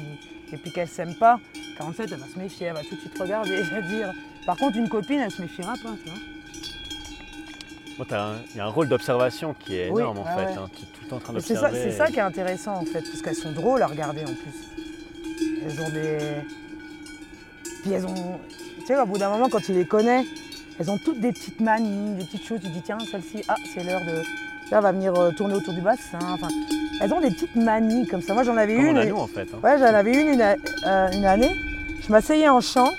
et 0.54 0.58
puis 0.58 0.72
qu'elle 0.72 0.88
s'aime 0.88 1.16
pas, 1.16 1.38
47, 1.78 2.10
elle 2.14 2.18
va 2.20 2.28
se 2.28 2.40
méfier, 2.40 2.68
elle 2.68 2.74
va 2.76 2.82
tout 2.84 2.96
de 2.96 3.00
suite 3.02 3.18
regarder, 3.20 3.54
elle 3.56 3.70
va 3.70 3.82
dire. 3.82 4.14
Par 4.46 4.56
contre, 4.56 4.78
une 4.78 4.88
copine, 4.88 5.20
elle 5.20 5.32
se 5.32 5.42
méfiera 5.42 5.74
pas, 5.74 5.90
tu 6.04 6.10
vois. 6.10 6.20
Bon, 7.98 8.06
t'as 8.08 8.24
un- 8.34 8.36
Il 8.52 8.58
y 8.58 8.60
a 8.62 8.66
un 8.66 8.70
rôle 8.70 8.88
d'observation 8.88 9.54
qui 9.54 9.76
est 9.76 9.90
Oui, 9.90 10.02
énorme 10.02 10.20
en 10.20 10.26
fait. 10.26 10.36
ouais. 10.46 10.58
hein. 10.58 10.70
Tu 10.76 10.84
es 10.84 10.86
tout 10.86 11.02
le 11.04 11.08
temps 11.10 11.16
en 11.18 11.20
train 11.20 11.36
Et 11.36 11.40
C'est 11.42 11.56
ça, 11.56 11.62
d'observer. 11.70 11.92
c'est 11.92 11.98
ça 11.98 12.08
qui 12.08 12.18
est 12.18 12.22
intéressant, 12.22 12.74
en 12.76 12.86
fait, 12.86 13.02
parce 13.02 13.22
qu'elles 13.22 13.36
sont 13.36 13.52
drôles 13.52 13.82
à 13.82 13.88
regarder 13.88 14.22
en 14.24 14.34
plus. 14.34 15.62
Elles 15.66 15.82
ont 15.82 15.90
des. 15.90 16.20
Puis 17.86 17.94
elles 17.94 18.06
ont. 18.08 18.40
Tu 18.80 18.88
sais, 18.88 19.00
au 19.00 19.06
bout 19.06 19.18
d'un 19.20 19.30
moment, 19.30 19.48
quand 19.48 19.62
tu 19.62 19.72
les 19.74 19.86
connais, 19.86 20.26
elles 20.80 20.90
ont 20.90 20.98
toutes 20.98 21.20
des 21.20 21.32
petites 21.32 21.60
manies, 21.60 22.16
des 22.16 22.26
petites 22.26 22.44
choses. 22.46 22.60
Tu 22.64 22.70
dis, 22.70 22.82
tiens, 22.82 22.98
celle-ci, 23.12 23.44
ah, 23.48 23.56
c'est 23.74 23.84
l'heure 23.84 24.02
de. 24.02 24.24
Là, 24.72 24.78
elle 24.78 24.82
va 24.82 24.92
venir 24.92 25.14
euh, 25.16 25.30
tourner 25.38 25.54
autour 25.54 25.74
du 25.76 25.82
bassin. 25.82 26.18
Enfin, 26.24 26.48
elles 27.00 27.14
ont 27.14 27.22
des 27.22 27.30
petites 27.30 27.56
manies 27.56 28.08
comme 28.08 28.22
ça. 28.24 28.34
Moi, 28.34 28.42
j'en 28.44 28.58
avais 28.58 28.76
Comme 28.76 28.86
une. 28.86 28.98
on 28.98 29.00
a 29.02 29.06
et- 29.06 29.10
nous 29.10 29.18
en 29.18 29.28
fait. 29.28 29.48
hein. 29.54 29.60
Ouais, 29.64 29.78
j'en 29.78 29.86
avais 29.86 30.14
une 30.20 30.28
une, 30.34 30.42
euh, 30.42 31.12
une 31.14 31.26
année. 31.26 31.56
Je 32.02 32.12
m'asseyais 32.12 32.50
en 32.50 32.62
champ. 32.62 32.90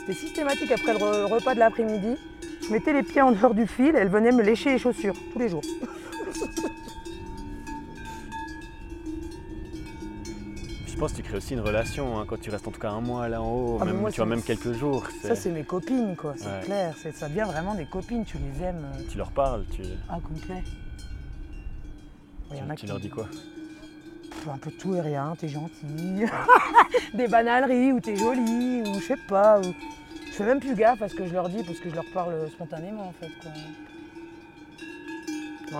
C'était 0.00 0.12
systématique 0.18 0.70
après 0.70 0.92
le 0.92 0.98
re- 1.00 1.24
repas 1.24 1.54
de 1.54 1.58
l'après-midi. 1.58 2.16
Je 2.66 2.72
mettais 2.72 2.92
les 2.92 3.02
pieds 3.02 3.20
en 3.22 3.32
dehors 3.32 3.54
du 3.54 3.66
fil 3.66 3.96
et 3.96 3.98
elle 3.98 4.08
venait 4.08 4.30
me 4.32 4.42
lécher 4.42 4.70
les 4.70 4.78
chaussures 4.78 5.14
tous 5.32 5.38
les 5.40 5.48
jours. 5.48 5.62
Je 10.94 10.98
pense 11.00 11.10
que 11.10 11.16
tu 11.16 11.22
crées 11.24 11.36
aussi 11.38 11.54
une 11.54 11.60
relation 11.60 12.18
hein, 12.20 12.24
quand 12.26 12.40
tu 12.40 12.50
restes 12.50 12.68
en 12.68 12.70
tout 12.70 12.78
cas 12.78 12.90
un 12.90 13.00
mois 13.00 13.28
là 13.28 13.42
en 13.42 13.50
haut, 13.52 13.78
Ah, 13.80 13.84
même, 13.84 13.96
moi, 13.98 14.12
tu 14.12 14.18
vois 14.18 14.26
même 14.26 14.42
quelques 14.42 14.72
jours. 14.74 15.02
Ça, 15.22 15.34
c'est- 15.34 15.50
mes 15.50 15.64
copines, 15.64 16.14
quoi, 16.14 16.34
c'est 16.36 16.46
Ouais. 16.46 16.60
clair. 16.64 16.94
Ça 17.12 17.28
devient 17.28 17.44
vraiment 17.48 17.74
des 17.74 17.84
copines, 17.86 18.24
tu 18.24 18.38
les 18.38 18.62
aimes. 18.64 18.86
euh, 18.94 19.02
Tu 19.10 19.18
leur 19.18 19.32
parles, 19.32 19.64
tu, 19.72 19.82
Ah, 20.08 20.18
complet. 20.22 20.62
Tu 22.48 22.76
qui- 22.76 22.86
leur 22.86 23.00
dis 23.00 23.08
quoi? 23.10 23.24
Pff, 23.24 24.48
Un 24.48 24.58
peu 24.58 24.70
de 24.70 24.76
tout 24.76 24.94
et 24.94 25.00
rien, 25.00 25.34
t'es 25.36 25.48
gentil. 25.48 25.72
des 27.14 27.26
banaleries, 27.26 27.92
ou 27.92 27.98
t'es 28.00 28.14
jolie, 28.16 28.82
ou 28.86 28.94
je 29.00 29.04
sais 29.04 29.16
pas. 29.28 29.58
Ou... 29.60 29.64
Je 30.28 30.32
fais 30.32 30.44
même 30.44 30.60
plus 30.60 30.76
gaffe 30.76 31.02
à 31.02 31.08
ce 31.08 31.14
que 31.16 31.26
je 31.26 31.32
leur 31.32 31.48
dis, 31.48 31.64
parce 31.64 31.80
que 31.80 31.90
je 31.90 31.94
leur 31.96 32.04
parle 32.14 32.48
spontanément, 32.52 33.08
en 33.08 33.12
fait. 33.12 33.30
Quoi. 33.42 33.50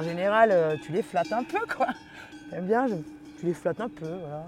En 0.00 0.02
général, 0.02 0.50
euh, 0.50 0.76
tu 0.82 0.90
les 0.90 1.02
flattes 1.02 1.32
un 1.32 1.44
peu, 1.44 1.60
quoi. 1.76 1.86
T'aimes 2.50 2.66
bien, 2.66 2.88
je- 2.88 2.94
tu 3.38 3.46
les 3.46 3.54
flattes 3.54 3.80
un 3.80 3.88
peu, 3.88 4.06
voilà. 4.08 4.46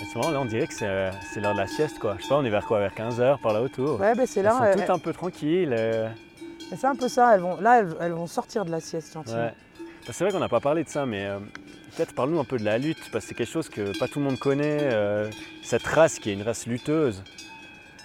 Et 0.00 0.04
souvent 0.12 0.30
là 0.30 0.40
on 0.40 0.44
dirait 0.44 0.66
que 0.66 0.74
c'est 0.74 0.86
euh, 0.86 1.10
c'est 1.32 1.40
l'heure 1.40 1.54
de 1.54 1.58
la 1.58 1.66
sieste 1.66 1.98
quoi. 1.98 2.16
Je 2.18 2.22
sais 2.22 2.28
pas, 2.28 2.36
on 2.36 2.44
est 2.44 2.50
vers 2.50 2.64
quoi? 2.66 2.78
Vers 2.80 2.94
15h 2.94 3.38
par 3.40 3.52
là 3.52 3.62
autour? 3.62 4.00
Ouais, 4.00 4.14
ben 4.14 4.26
c'est 4.26 4.40
Elles 4.40 4.46
là. 4.46 4.52
sont 4.58 4.62
euh, 4.64 4.74
toutes 4.74 4.90
un 4.90 4.98
peu 4.98 5.12
tranquilles. 5.12 5.74
euh, 5.76 6.08
C'est 6.76 6.86
un 6.86 6.94
peu 6.94 7.08
ça, 7.08 7.34
elles 7.34 7.40
vont, 7.40 7.60
là, 7.60 7.80
elles, 7.80 7.94
elles 8.00 8.12
vont 8.12 8.26
sortir 8.26 8.64
de 8.64 8.70
la 8.70 8.80
sieste, 8.80 9.12
gentiment. 9.14 9.36
Ouais. 9.36 9.54
C'est 10.10 10.24
vrai 10.24 10.32
qu'on 10.32 10.38
n'a 10.38 10.48
pas 10.48 10.60
parlé 10.60 10.84
de 10.84 10.88
ça, 10.88 11.04
mais 11.04 11.26
euh, 11.26 11.38
peut-être 11.96 12.14
parle-nous 12.14 12.38
un 12.40 12.44
peu 12.44 12.58
de 12.58 12.64
la 12.64 12.78
lutte, 12.78 13.10
parce 13.12 13.24
que 13.24 13.28
c'est 13.30 13.34
quelque 13.34 13.50
chose 13.52 13.68
que 13.68 13.98
pas 13.98 14.06
tout 14.08 14.20
le 14.20 14.24
monde 14.26 14.38
connaît. 14.38 14.88
cette 15.62 15.84
race 15.86 16.18
qui 16.18 16.30
est 16.30 16.34
une 16.34 16.42
race 16.42 16.66
lutteuse, 16.66 17.22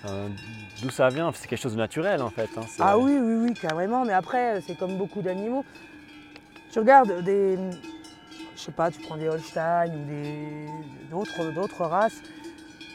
euh, 0.06 0.28
d'où 0.82 0.90
ça 0.90 1.08
vient? 1.10 1.32
C'est 1.34 1.48
quelque 1.48 1.62
chose 1.62 1.74
de 1.74 1.78
naturel 1.78 2.22
en 2.22 2.30
fait. 2.30 2.50
hein, 2.58 2.62
Ah 2.80 2.98
oui, 2.98 3.14
oui, 3.22 3.36
oui, 3.48 3.54
carrément. 3.54 4.04
Mais 4.04 4.12
après, 4.14 4.60
c'est 4.68 4.78
comme 4.78 4.98
beaucoup 4.98 5.22
d'animaux. 5.22 5.64
Tu 6.72 6.80
regardes 6.80 7.22
des. 7.24 7.58
Je 8.56 8.62
sais 8.62 8.72
pas, 8.72 8.92
tu 8.92 9.00
prends 9.02 9.18
des 9.18 9.28
Holstein 9.28 9.92
ou 9.96 11.10
d'autres 11.10 11.52
d'autres 11.54 11.86
races. 11.86 12.22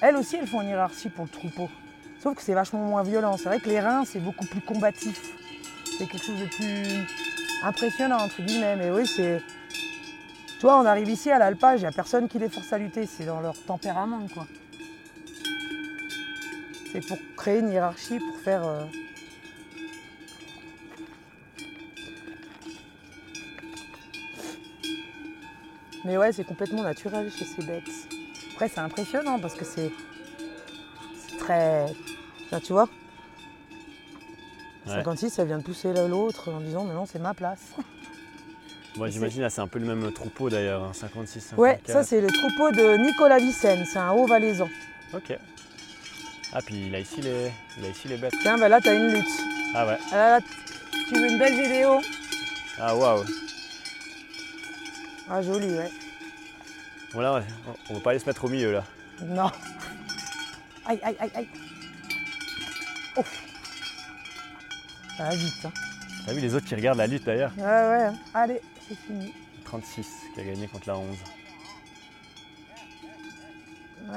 Elles 0.01 0.17
aussi, 0.17 0.37
elles 0.37 0.47
font 0.47 0.61
une 0.63 0.69
hiérarchie 0.69 1.09
pour 1.09 1.25
le 1.25 1.31
troupeau. 1.31 1.69
Sauf 2.21 2.37
que 2.37 2.43
c'est 2.43 2.55
vachement 2.55 2.81
moins 2.81 3.03
violent. 3.03 3.37
C'est 3.37 3.49
vrai 3.49 3.59
que 3.61 3.69
les 3.69 3.81
reins, 3.81 4.05
c'est 4.05 4.21
beaucoup 4.21 4.47
plus 4.47 4.61
combatif. 4.61 5.21
C'est 5.99 6.07
quelque 6.07 6.25
chose 6.25 6.41
de 6.41 6.47
plus 6.47 7.07
impressionnant, 7.65 8.19
entre 8.19 8.43
guillemets. 8.43 8.77
Mais 8.77 8.91
oui, 8.91 9.07
c'est. 9.07 9.43
Toi, 10.61 10.81
on 10.81 10.87
arrive 10.87 11.09
ici 11.09 11.31
à 11.31 11.39
l'alpage, 11.39 11.81
il 11.81 11.83
n'y 11.83 11.89
a 11.89 11.93
personne 11.93 12.29
qui 12.29 12.39
les 12.39 12.49
force 12.49 12.73
à 12.73 12.79
lutter. 12.79 13.07
C'est 13.07 13.25
dans 13.27 13.41
leur 13.41 13.55
tempérament, 13.65 14.27
quoi. 14.33 14.47
C'est 16.93 17.07
pour 17.07 17.19
créer 17.37 17.59
une 17.59 17.71
hiérarchie, 17.71 18.19
pour 18.19 18.39
faire. 18.39 18.65
euh, 18.67 18.85
Mais 26.05 26.17
ouais, 26.17 26.33
c'est 26.33 26.45
complètement 26.45 26.83
naturel 26.83 27.31
chez 27.31 27.45
ces 27.45 27.63
bêtes. 27.63 27.83
Après, 28.53 28.69
c'est 28.69 28.81
impressionnant 28.81 29.39
parce 29.39 29.55
que 29.55 29.65
c'est. 29.65 29.91
Très. 31.39 31.87
Là, 32.51 32.61
tu 32.61 32.73
vois 32.73 32.89
Ouais. 34.87 34.95
56, 34.95 35.31
ça 35.31 35.45
vient 35.45 35.59
de 35.59 35.63
pousser 35.63 35.93
l'autre 35.93 36.51
en 36.51 36.61
disant, 36.61 36.85
mais 36.85 36.95
non, 36.95 37.05
c'est 37.05 37.19
ma 37.19 37.35
place. 37.35 37.73
Moi 38.97 39.11
j'imagine, 39.11 39.43
là 39.43 39.51
c'est 39.51 39.61
un 39.61 39.69
peu 39.69 39.79
le 39.79 39.85
même 39.85 40.11
troupeau 40.13 40.49
d'ailleurs, 40.51 40.83
hein, 40.83 40.93
56, 40.93 41.41
54. 41.41 41.59
Ouais, 41.59 41.81
ça, 41.87 42.03
c'est 42.03 42.21
le 42.21 42.27
troupeau 42.29 42.73
de 42.73 42.97
Nicolas 42.97 43.39
Vicenne, 43.39 43.85
c'est 43.85 43.99
un 43.99 44.11
haut 44.13 44.27
valaisan. 44.27 44.67
Ok. 45.15 45.39
Ah, 46.53 46.61
puis 46.65 46.87
il 46.87 46.95
a 46.95 47.01
ici 47.01 47.21
les, 47.21 47.53
il 47.79 47.85
a 47.85 47.89
ici 47.91 48.09
les 48.09 48.17
bêtes. 48.17 48.33
Tiens, 48.41 48.57
bah 48.57 48.69
là, 48.69 48.81
t'as 48.81 48.95
une 48.95 49.13
lutte. 49.13 49.29
Ah 49.75 49.87
ouais. 49.87 49.99
Ah 50.11 50.17
là, 50.17 50.39
là, 50.39 50.47
tu 51.09 51.15
veux 51.15 51.31
une 51.31 51.39
belle 51.39 51.55
vidéo 51.55 52.01
Ah 52.81 52.97
waouh. 52.97 53.25
Ah, 55.31 55.43
joli, 55.43 55.75
ouais. 55.77 55.91
Bon 57.13 57.21
là, 57.21 57.43
on 57.91 57.95
va 57.95 58.01
pas 58.01 58.11
aller 58.11 58.19
se 58.19 58.27
mettre 58.27 58.45
au 58.45 58.49
milieu 58.49 58.73
là. 58.73 58.85
Non. 59.23 59.51
Aïe, 60.87 60.99
aïe, 61.03 61.17
aïe, 61.21 61.31
aïe. 61.35 61.49
Ouf. 63.17 63.45
Ça 65.17 65.25
va 65.25 65.35
vite, 65.35 65.65
hein. 65.65 65.73
T'as 66.27 66.33
vu 66.33 66.41
les 66.41 66.55
autres 66.55 66.67
qui 66.67 66.75
regardent 66.75 66.99
la 66.99 67.07
lutte 67.07 67.25
d'ailleurs 67.25 67.53
Ouais, 67.57 67.65
ouais. 67.65 68.11
Allez, 68.35 68.61
c'est 68.89 68.95
fini. 69.07 69.33
36 69.65 70.07
qui 70.35 70.41
a 70.41 70.45
gagné 70.45 70.69
contre 70.69 70.89
la 70.89 70.97
11. 70.97 71.17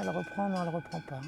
Elle 0.00 0.08
reprend, 0.10 0.48
non, 0.48 0.62
elle 0.62 0.68
reprend 0.68 1.00
pas. 1.00 1.16
hein. 1.16 1.20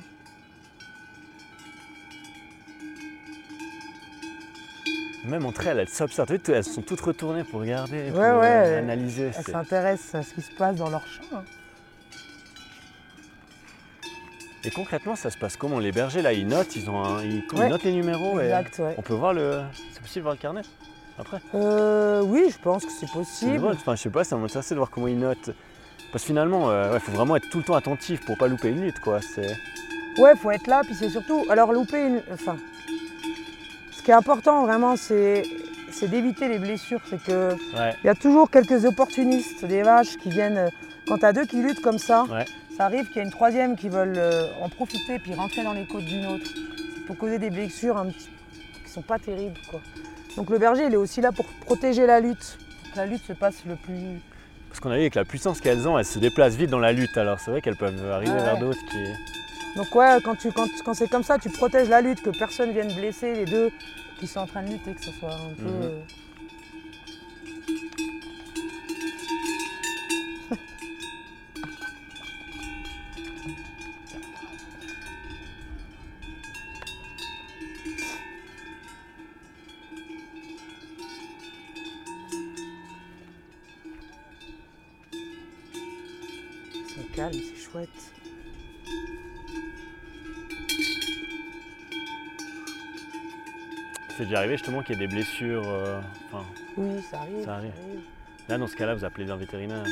Même 5.27 5.47
entre 5.47 5.67
elles, 5.67 5.79
elles 5.79 5.89
s'observent. 5.89 6.37
Elles 6.49 6.65
sont 6.65 6.83
toutes 6.83 7.01
retournées 7.01 7.45
pour 7.45 7.61
regarder, 7.61 8.11
pour 8.11 8.19
Ouais, 8.21 8.27
euh, 8.27 8.41
ouais. 8.41 8.77
analyser. 8.79 9.31
Elle 9.37 9.45
c'est- 9.45 9.53
s'intéresse 9.53 10.15
à 10.15 10.23
ce 10.23 10.35
qui 10.35 10.43
se 10.43 10.53
passe 10.55 10.77
dans 10.77 10.91
leur 10.91 11.07
champ. 11.07 11.23
hein. 11.35 11.45
Et 14.67 14.71
concrètement, 14.71 15.15
ça 15.17 15.31
se 15.31 15.37
passe 15.37 15.57
comment 15.57 15.79
Les 15.79 15.93
bergers, 15.93 16.23
là, 16.23 16.33
ils 16.33 16.47
notent, 16.47 16.75
ils, 16.77 16.89
ont 16.89 17.05
un- 17.05 17.23
ils, 17.23 17.43
notent 17.69 17.83
les 17.85 17.93
numéros 17.93 18.41
et 18.41 18.45
Exact, 18.45 18.79
ouais. 18.79 18.95
on 18.97 19.03
peut 19.03 19.13
voir 19.15 19.35
le... 19.35 19.61
C'est 19.93 20.01
possible 20.01 20.21
de 20.21 20.23
voir 20.23 20.35
le 20.35 20.41
carnet 20.41 20.63
après? 21.19 21.39
Euh, 21.55 22.23
oui, 22.23 22.47
je 22.51 22.59
pense 22.59 22.85
que 22.85 22.91
c'est 22.91 23.11
possible. 23.11 23.59
drôle, 23.59 23.73
enfin, 23.75 23.95
je 23.95 24.03
sais 24.03 24.11
pas, 24.11 24.25
ça 24.25 24.37
m'intéresse 24.37 24.71
de 24.71 24.77
voir 24.77 24.91
comment 24.91 25.09
ils 25.09 25.19
notent. 25.19 25.51
Parce 26.13 26.23
que 26.25 26.29
finalement, 26.29 26.71
il 26.95 27.01
faut 27.01 27.13
vraiment 27.13 27.37
être 27.37 27.49
tout 27.51 27.59
le 27.59 27.65
temps 27.65 27.75
attentif 27.75 28.25
pour 28.25 28.39
pas 28.39 28.47
louper 28.49 28.69
une 28.71 28.81
lutte, 28.83 29.01
quoi. 29.01 29.21
C'est... 29.21 29.55
Ouais, 30.19 30.35
faut 30.37 30.51
être 30.51 30.67
là, 30.67 30.83
puis 30.85 30.95
c'est 30.95 31.09
surtout. 31.11 31.45
Alors, 31.51 31.73
louper 31.73 32.07
une. 32.07 32.23
Enfin. 32.33 32.57
Ce 34.05 34.07
qui 34.07 34.11
est 34.11 34.15
important 34.15 34.67
vraiment, 34.67 34.97
c'est 34.97 35.45
d'éviter 36.03 36.47
les 36.49 36.59
blessures. 36.59 37.01
C'est 37.09 37.23
que 37.25 37.53
Ouais, 37.75 37.95
il 38.05 38.07
y 38.07 38.11
a 38.11 38.15
toujours 38.15 38.51
quelques 38.51 38.85
opportunistes, 38.85 39.65
des 39.65 39.81
vaches 39.83 40.19
qui 40.19 40.29
viennent. 40.29 40.59
euh, 40.59 40.69
Quand 41.09 41.17
t'as 41.17 41.33
deux 41.33 41.47
qui 41.47 41.57
luttent 41.63 41.81
comme 41.81 41.97
ça, 41.97 42.25
Ouais. 42.25 42.45
ça 42.77 42.85
arrive 42.85 43.07
qu'il 43.07 43.17
y 43.17 43.21
ait 43.21 43.23
une 43.25 43.31
troisième 43.31 43.77
qui 43.77 43.89
veulent 43.89 44.19
euh, 44.19 44.45
en 44.61 44.69
profiter 44.69 45.19
puis 45.19 45.33
rentrer 45.33 45.65
dans 45.65 45.73
les 45.73 45.87
côtes 45.87 46.05
d'une 46.05 46.27
autre. 46.27 46.51
Pour 47.07 47.17
causer 47.17 47.39
des 47.39 47.49
blessures 47.49 47.97
un 47.97 48.05
petit- 48.11 48.29
qui 48.85 48.91
sont 48.91 49.01
pas 49.01 49.19
terribles. 49.19 49.59
Quoi. 49.71 49.81
Donc 50.37 50.51
le 50.51 50.59
berger, 50.59 50.85
il 50.87 50.93
est 50.93 50.97
aussi 50.99 51.23
là 51.23 51.33
pour 51.33 51.47
protéger 51.65 52.07
la 52.07 52.21
lutte. 52.21 52.59
Que 52.93 52.99
la 52.99 53.07
lutte 53.07 53.23
se 53.27 53.33
passe 53.33 53.63
le 53.67 53.77
plus. 53.77 54.21
Parce 54.69 54.81
qu'on 54.81 54.91
a 54.91 54.97
vu 54.97 55.01
avec 55.01 55.15
la 55.15 55.25
puissance 55.25 55.63
qu'elles 55.63 55.89
ont, 55.89 55.99
elles 55.99 56.05
se 56.05 56.19
déplacent 56.19 56.57
vite 56.57 56.69
dans 56.69 56.79
la 56.79 56.93
lutte. 56.93 57.17
Alors 57.17 57.41
c'est 57.41 57.51
vrai 57.51 57.63
qu'elles 57.63 57.77
peuvent 57.77 58.11
arriver 58.11 58.33
Ouais, 58.33 58.39
vers 58.45 58.59
d'autres 58.59 58.85
qui. 58.91 58.99
Donc 59.77 59.93
ouais, 59.95 60.19
quand, 60.25 60.37
tu, 60.37 60.53
quand, 60.53 60.69
quand 60.85 60.95
c'est 60.95 61.09
comme 61.09 61.25
ça, 61.25 61.39
tu 61.39 61.51
protèges 61.51 61.89
la 61.89 62.01
lutte, 62.01 62.23
que 62.23 62.31
personne 62.31 62.73
vienne 62.73 62.95
blesser 62.95 63.35
les 63.35 63.45
deux 63.45 63.71
qui 64.21 64.27
sont 64.27 64.41
en 64.41 64.47
train 64.47 64.63
de 64.63 64.71
lutter, 64.71 64.95
que 64.95 65.05
ce 65.05 65.11
soit 65.13 65.35
un 65.35 65.55
peu. 65.55 65.65
Mhm. 65.65 65.83
euh, 65.83 66.01
C'est 86.89 87.13
calme, 87.13 87.33
c'est 87.33 87.63
chouette. 87.63 88.24
C'est 94.17 94.25
déjà 94.25 94.39
arrivé 94.39 94.57
justement 94.57 94.83
qu'il 94.83 94.95
y 94.99 95.03
ait 95.03 95.07
des 95.07 95.13
blessures. 95.13 95.63
euh, 95.69 96.01
Enfin, 96.33 96.45
Oui, 96.77 97.03
ça 97.11 97.19
arrive. 97.21 97.45
Ça 97.45 97.55
arrive. 97.57 97.73
là 98.49 98.59
dans 98.59 98.67
ce 98.67 98.77
cas-là, 98.77 98.95
vous 98.95 99.05
appelez 99.05 99.31
un 99.31 99.37
vétérinaire. 99.37 99.85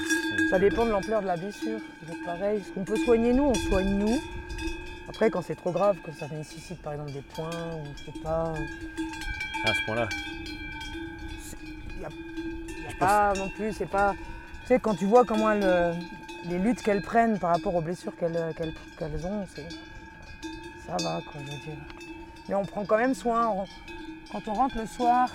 Ça 0.51 0.59
dépend 0.59 0.85
de 0.87 0.91
l'ampleur 0.91 1.23
de 1.23 1.27
la 1.27 1.37
blessure. 1.37 1.81
C'est 2.07 2.25
pareil. 2.25 2.63
Ce 2.65 2.71
qu'on 2.73 2.85
peut 2.85 2.97
soigner 2.97 3.33
nous, 3.33 3.45
on 3.45 3.55
soigne 3.55 3.99
nous. 3.99 4.21
Après, 5.09 5.31
quand 5.31 5.43
c'est 5.43 5.57
trop 5.57 5.73
grave, 5.73 5.97
que 6.05 6.13
ça 6.13 6.29
nécessite 6.29 6.81
par 6.83 6.93
exemple 6.95 7.13
des 7.13 7.23
points 7.23 7.51
ou 7.51 7.85
je 7.97 8.13
sais 8.13 8.19
pas, 8.23 8.53
À 9.65 9.75
ce 9.75 9.85
point-là. 9.87 10.09
il 11.95 11.99
n'y 11.99 12.05
a, 12.05 12.09
y 12.09 12.93
a 12.93 12.97
pas 12.99 13.33
non 13.35 13.49
plus, 13.51 13.73
c'est 13.73 13.87
pas. 13.91 14.15
Tu 14.63 14.69
sais, 14.69 14.79
quand 14.79 14.95
tu 14.95 15.05
vois 15.07 15.25
comment 15.25 15.51
elles, 15.51 15.63
euh, 15.65 15.93
les 16.49 16.59
luttes 16.59 16.83
qu'elles 16.83 17.03
prennent 17.03 17.39
par 17.39 17.51
rapport 17.51 17.75
aux 17.75 17.81
blessures 17.81 18.15
qu'elles 18.17 18.37
euh, 18.37 18.53
qu'elles- 18.53 19.27
ont, 19.27 19.45
c'est. 19.55 19.69
Ça 20.87 20.97
va, 21.03 21.21
quoi, 21.31 21.41
je 21.45 21.51
veux 21.53 21.59
dire. 21.59 21.77
Mais 22.49 22.55
on 22.55 22.65
prend 22.65 22.85
quand 22.85 22.97
même 22.99 23.15
soin. 23.15 23.49
on- 23.49 23.65
quand 24.33 24.49
on 24.49 24.55
rentre 24.55 24.79
le 24.79 24.87
soir, 24.87 25.29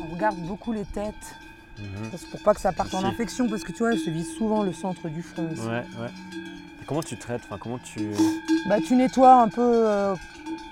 on 0.00 0.12
regarde 0.14 0.38
beaucoup 0.46 0.72
les 0.72 0.84
têtes. 0.84 1.34
Mhm. 1.78 2.10
C'est 2.16 2.30
pour 2.30 2.40
pas 2.42 2.54
que 2.54 2.60
ça 2.60 2.72
parte 2.72 2.94
en 2.94 3.04
infection, 3.04 3.48
parce 3.48 3.64
que 3.64 3.72
tu 3.72 3.78
vois, 3.78 3.92
elles 3.92 3.98
se 3.98 4.10
visent 4.10 4.36
souvent 4.36 4.62
le 4.62 4.72
centre 4.72 5.08
du 5.08 5.22
front. 5.22 5.48
ici. 5.52 5.62
Ouais, 5.62 5.84
ouais. 6.00 6.10
Et 6.82 6.84
comment 6.86 7.02
tu 7.02 7.16
traites 7.16 7.42
Enfin, 7.44 7.58
comment 7.58 7.78
tu. 7.78 8.10
Bah, 8.68 8.76
tu 8.86 8.94
nettoies 8.96 9.34
un 9.42 9.48
peu. 9.48 9.88
euh, 9.88 10.14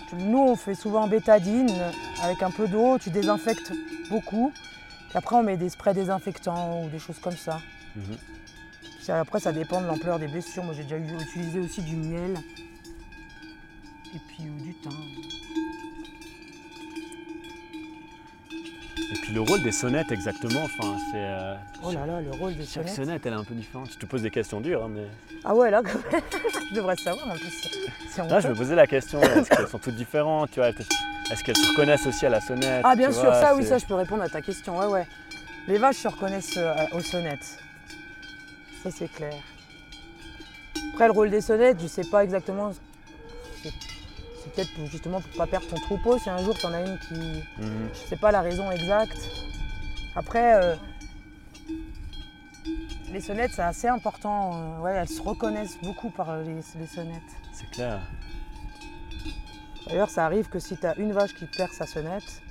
tu- 0.08 0.16
nous, 0.16 0.38
on 0.38 0.56
fait 0.56 0.74
souvent 0.74 1.06
bétadine 1.08 1.70
avec 2.22 2.42
un 2.42 2.50
peu 2.50 2.68
d'eau. 2.68 2.98
Tu 2.98 3.10
désinfectes 3.10 3.72
beaucoup. 4.10 4.52
Puis 5.08 5.16
après, 5.16 5.36
on 5.36 5.42
met 5.42 5.56
des 5.56 5.70
sprays 5.70 5.94
désinfectants 5.94 6.82
ou 6.84 6.90
des 6.90 6.98
choses 6.98 7.18
comme 7.18 7.36
ça. 7.36 7.60
Mhm. 7.96 8.16
Puis 9.02 9.12
après, 9.12 9.40
ça 9.40 9.52
dépend 9.52 9.80
de 9.80 9.86
l'ampleur 9.86 10.18
des 10.18 10.28
blessures. 10.28 10.62
Moi, 10.64 10.74
j'ai 10.74 10.82
déjà 10.82 10.98
utilisé 10.98 11.58
aussi 11.60 11.80
du 11.80 11.96
miel. 11.96 12.38
Et 14.14 14.18
puis 14.28 14.44
euh, 14.44 14.62
du 14.62 14.74
thym. 14.74 14.90
Puis 19.28 19.34
le 19.34 19.42
rôle 19.42 19.60
des 19.62 19.72
sonnettes 19.72 20.10
exactement. 20.10 20.62
Enfin, 20.64 20.96
c'est. 21.12 21.18
euh, 21.18 21.54
Oh 21.82 21.92
là 21.92 22.06
là, 22.06 22.22
le 22.22 22.30
rôle 22.30 22.54
des 22.56 22.64
Chaque 22.64 22.84
sonnettes. 22.88 22.94
sonnette, 22.94 23.26
elle 23.26 23.34
est 23.34 23.36
un 23.36 23.44
peu 23.44 23.54
différente. 23.54 23.90
Je 23.92 23.98
te 23.98 24.06
pose 24.06 24.22
des 24.22 24.30
questions 24.30 24.58
dures, 24.58 24.84
hein, 24.84 24.90
mais. 24.90 25.06
Ah 25.44 25.54
ouais, 25.54 25.70
là, 25.70 25.82
quand 25.84 25.98
même, 26.10 26.22
je 26.70 26.74
devrais 26.74 26.96
savoir 26.96 27.28
en 27.28 27.34
plus. 27.34 27.68
C'est 28.08 28.26
Là, 28.26 28.40
je 28.40 28.48
me 28.48 28.54
posais 28.54 28.74
la 28.74 28.86
question 28.86 29.20
est-ce 29.20 29.50
qu'elles 29.50 29.68
sont 29.68 29.78
toutes 29.78 29.96
différentes 29.96 30.50
tu 30.52 30.60
vois, 30.60 30.70
Est-ce 30.70 31.44
qu'elles 31.44 31.58
se 31.58 31.68
reconnaissent 31.72 32.06
aussi 32.06 32.24
à 32.24 32.30
la 32.30 32.40
sonnette 32.40 32.80
Ah, 32.84 32.96
bien 32.96 33.08
tu 33.08 33.16
sûr, 33.16 33.24
vois, 33.24 33.34
ça, 33.38 33.54
oui, 33.54 33.66
ça, 33.66 33.76
je 33.76 33.84
peux 33.84 33.94
répondre 33.96 34.22
à 34.22 34.30
ta 34.30 34.40
question. 34.40 34.78
Ouais, 34.78 34.86
ouais. 34.86 35.06
Les 35.66 35.76
vaches 35.76 35.96
se 35.98 36.08
reconnaissent 36.08 36.56
euh, 36.56 36.72
aux 36.92 37.00
sonnettes. 37.00 37.58
Ça, 38.82 38.90
c'est 38.90 39.12
clair. 39.12 39.34
Après, 40.94 41.04
le 41.06 41.12
rôle 41.12 41.28
des 41.28 41.42
sonnettes, 41.42 41.82
je 41.82 41.86
sais 41.86 42.08
pas 42.10 42.24
exactement. 42.24 42.72
Peut-être 44.54 44.72
pour- 44.74 44.86
justement 44.86 45.20
pour 45.20 45.30
pas 45.32 45.46
perdre 45.46 45.66
ton 45.68 45.76
troupeau. 45.76 46.18
Si 46.18 46.28
un 46.30 46.38
jour, 46.38 46.56
tu 46.56 46.66
en 46.66 46.72
as 46.72 46.80
une 46.82 46.98
qui. 47.08 47.14
Mhm. 47.62 47.88
Je 47.92 47.98
sais 48.08 48.16
pas 48.16 48.30
la 48.32 48.40
raison 48.40 48.70
exacte. 48.70 49.18
Après, 50.16 50.54
euh, 50.62 50.74
les 53.12 53.20
sonnettes, 53.20 53.52
c'est 53.54 53.62
assez 53.62 53.88
important. 53.88 54.52
euh, 54.54 54.80
ouais, 54.80 54.92
elles 54.92 55.08
se 55.08 55.22
reconnaissent 55.22 55.78
beaucoup 55.82 56.10
par 56.10 56.30
euh, 56.30 56.42
les, 56.42 56.54
les 56.78 56.86
sonnettes. 56.86 57.22
C'est 57.52 57.70
clair. 57.70 58.00
D'ailleurs, 59.86 60.10
ça 60.10 60.24
arrive 60.26 60.48
que 60.48 60.58
si 60.58 60.76
tu 60.76 60.86
as 60.86 60.96
une 60.98 61.12
vache 61.12 61.34
qui 61.34 61.46
perd 61.46 61.72
sa 61.72 61.86
sonnette, 61.86 62.42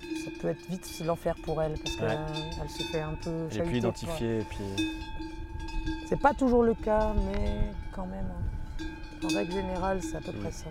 ça 0.00 0.30
peut 0.40 0.48
être 0.48 0.66
vite 0.68 0.88
l'enfer 1.04 1.34
pour 1.44 1.62
elle 1.62 1.74
parce 1.78 1.96
Ouais. 1.98 2.16
qu'elle 2.56 2.70
se 2.70 2.82
fait 2.90 3.00
un 3.00 3.14
peu 3.14 3.48
Elle 3.52 3.58
est 3.58 3.62
plus 3.62 3.78
identifiée. 3.78 4.40
Et 4.40 4.44
puis... 4.44 4.64
C'est 6.08 6.20
pas 6.20 6.34
toujours 6.34 6.62
le 6.64 6.74
cas, 6.74 7.12
mais 7.26 7.70
quand 7.92 8.06
même. 8.06 8.26
hein. 8.30 8.84
En 9.24 9.28
règle 9.28 9.52
générale, 9.52 10.00
c'est 10.02 10.16
à 10.16 10.20
peu 10.20 10.32
près 10.32 10.50
ça. 10.50 10.66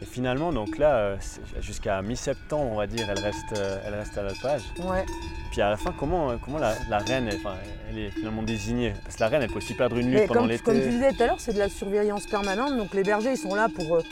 Et 0.00 0.04
finalement, 0.04 0.52
donc 0.52 0.78
là, 0.78 0.96
euh, 0.96 1.16
jusqu'à 1.60 2.02
mi-septembre, 2.02 2.70
on 2.72 2.76
va 2.76 2.86
dire, 2.86 3.08
elle 3.08 3.20
reste, 3.20 3.52
euh, 3.56 3.78
elle 3.86 3.94
reste 3.94 4.16
à 4.18 4.22
l'alpage. 4.22 4.62
Ouais. 4.80 5.04
Puis 5.52 5.60
à 5.62 5.70
la 5.70 5.76
fin, 5.76 5.94
comment, 5.98 6.30
euh, 6.30 6.36
comment 6.44 6.58
la, 6.58 6.74
la 6.88 6.98
reine, 6.98 7.28
elle, 7.28 7.36
enfin, 7.36 7.54
elle 7.90 7.98
est 7.98 8.10
finalement 8.10 8.42
désignée? 8.42 8.94
Parce 9.04 9.16
que 9.16 9.20
la 9.20 9.28
reine, 9.28 9.42
elle 9.42 9.50
peut 9.50 9.58
aussi 9.58 9.74
perdre 9.74 9.96
une 9.98 10.06
nuit 10.08 10.14
Mais 10.14 10.26
pendant 10.26 10.46
l'été. 10.46 10.64
comme 10.64 10.80
tu 10.80 10.88
disais 10.88 11.12
tout 11.12 11.22
à 11.22 11.26
l'heure, 11.26 11.40
c'est 11.40 11.52
de 11.52 11.58
la 11.58 11.68
surveillance 11.68 12.26
permanente. 12.26 12.76
Donc 12.76 12.94
les 12.94 13.02
bergers, 13.04 13.32
ils 13.32 13.36
sont 13.38 13.54
là 13.54 13.68
pour, 13.74 14.02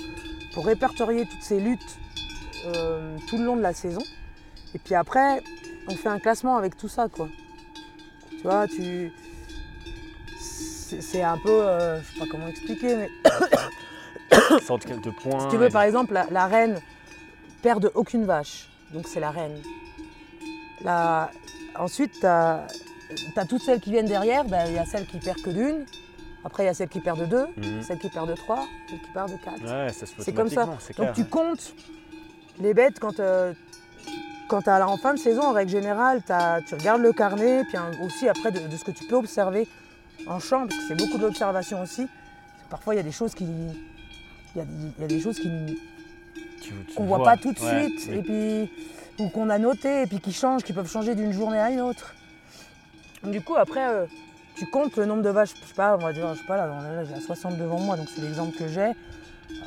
pour 0.54 0.66
répertorier 0.66 1.26
toutes 1.26 1.42
ces 1.42 1.58
luttes 1.60 1.98
euh, 2.66 3.16
tout 3.28 3.38
le 3.38 3.44
long 3.44 3.56
de 3.56 3.62
la 3.62 3.72
saison. 3.72 4.02
Et 4.74 4.78
puis 4.78 4.94
après, 4.94 5.42
on 5.88 5.96
fait 5.96 6.08
un 6.08 6.18
classement 6.18 6.56
avec 6.56 6.76
tout 6.76 6.88
ça, 6.88 7.08
quoi. 7.10 7.28
Tu 8.30 8.42
vois, 8.42 8.66
tu. 8.68 9.12
C'est 10.38 11.22
un 11.22 11.38
peu. 11.38 11.50
euh, 11.50 12.00
je 12.02 12.12
sais 12.12 12.18
pas 12.20 12.26
comment 12.30 12.48
expliquer, 12.48 12.96
mais 12.96 13.08
de 15.02 15.10
points. 15.10 15.40
si 15.40 15.48
tu 15.48 15.56
veux, 15.56 15.66
et- 15.66 15.70
par 15.70 15.82
exemple, 15.82 16.14
la, 16.14 16.26
la 16.30 16.46
reine 16.46 16.80
perd 17.62 17.82
de 17.82 17.90
aucune 17.94 18.24
vache. 18.24 18.68
Donc 18.92 19.06
c'est 19.08 19.20
la 19.20 19.30
reine. 19.30 19.58
La- 20.82 21.30
Ensuite, 21.78 22.20
tu 22.20 22.26
as, 22.26 22.66
toutes 23.48 23.62
celles 23.62 23.80
qui 23.80 23.90
viennent 23.90 24.06
derrière. 24.06 24.44
Ben, 24.44 24.66
Il 24.68 24.74
y 24.74 24.78
a 24.78 24.84
celles 24.84 25.06
qui 25.06 25.18
perdent 25.18 25.40
que 25.42 25.50
d'une. 25.50 25.84
Après, 26.44 26.64
il 26.64 26.66
y 26.66 26.68
a 26.68 26.74
celles 26.74 26.88
qui 26.88 27.00
perdent 27.00 27.20
de 27.20 27.26
deux. 27.26 27.46
Mhm. 27.56 27.82
Celles 27.82 27.98
qui 27.98 28.08
perdent 28.08 28.30
de 28.30 28.34
3, 28.34 28.66
celles 28.88 28.98
qui 29.00 29.10
perdent 29.12 29.30
de 29.32 29.36
4. 29.36 29.62
Ouais, 29.62 29.92
ça 29.92 30.06
se 30.06 30.14
fait 30.14 30.22
C'est 30.22 30.32
comme 30.32 30.48
ça. 30.48 30.64
Donc 30.66 30.78
clair. 30.94 31.12
tu 31.14 31.24
comptes 31.26 31.74
les 32.58 32.74
bêtes 32.74 32.98
quand, 32.98 33.20
euh, 33.20 33.52
quand 34.48 34.62
tu 34.62 34.70
en 34.70 34.96
fin 34.96 35.14
de 35.14 35.18
saison, 35.18 35.42
en 35.42 35.52
règle 35.52 35.70
générale, 35.70 36.22
tu 36.66 36.74
regardes 36.74 37.02
le 37.02 37.12
carnet, 37.12 37.62
puis 37.64 37.76
hein, 37.76 37.90
aussi 38.04 38.28
après 38.28 38.50
de, 38.52 38.66
de 38.66 38.76
ce 38.76 38.84
que 38.84 38.90
tu 38.90 39.04
peux 39.06 39.16
observer 39.16 39.68
en 40.26 40.40
champ, 40.40 40.66
parce 40.66 40.80
que 40.80 40.88
c'est 40.88 40.96
beaucoup 40.96 41.18
de 41.18 41.22
l'observation 41.22 41.80
aussi. 41.82 42.08
Parfois, 42.68 42.94
il 42.94 42.96
y 42.98 43.00
a 43.00 43.04
des 43.04 43.12
choses 43.12 43.34
qui. 43.34 43.46
Il 44.54 44.58
y 44.58 44.62
a, 44.62 44.64
il 44.98 45.02
y 45.02 45.04
a 45.04 45.08
des 45.08 45.20
choses 45.20 45.40
qu'on 46.96 47.04
voit 47.04 47.18
vois. 47.18 47.24
pas 47.26 47.36
tout 47.36 47.52
de 47.52 47.60
Ouais, 47.60 47.88
suite, 47.88 48.08
oui. 48.10 48.16
et 48.18 48.22
puis 48.22 48.70
ou 49.24 49.28
qu'on 49.28 49.50
a 49.50 49.58
noté, 49.58 50.02
et 50.02 50.06
puis 50.06 50.18
qui 50.18 50.32
changent, 50.32 50.62
qui 50.62 50.72
peuvent 50.72 50.90
changer 50.90 51.14
d'une 51.14 51.32
journée 51.32 51.58
à 51.58 51.70
une 51.70 51.80
autre. 51.82 52.14
Du 53.22 53.42
coup, 53.42 53.54
après, 53.56 53.86
euh, 53.86 54.06
tu 54.56 54.64
comptes 54.66 54.96
le 54.96 55.04
nombre 55.04 55.22
de 55.22 55.28
vaches, 55.28 55.50
je 55.60 55.66
sais 55.68 55.74
pas, 55.74 55.94
on 55.94 55.98
va 56.02 56.12
dire, 56.14 56.32
je 56.34 56.40
sais 56.40 56.46
pas, 56.46 56.56
là, 56.56 56.66
là, 56.66 57.04
j'ai 57.04 57.12
la 57.12 57.20
60 57.20 57.58
devant 57.58 57.78
moi, 57.78 57.96
donc 57.98 58.08
c'est 58.14 58.22
l'exemple 58.22 58.56
que 58.56 58.66
j'ai. 58.66 58.92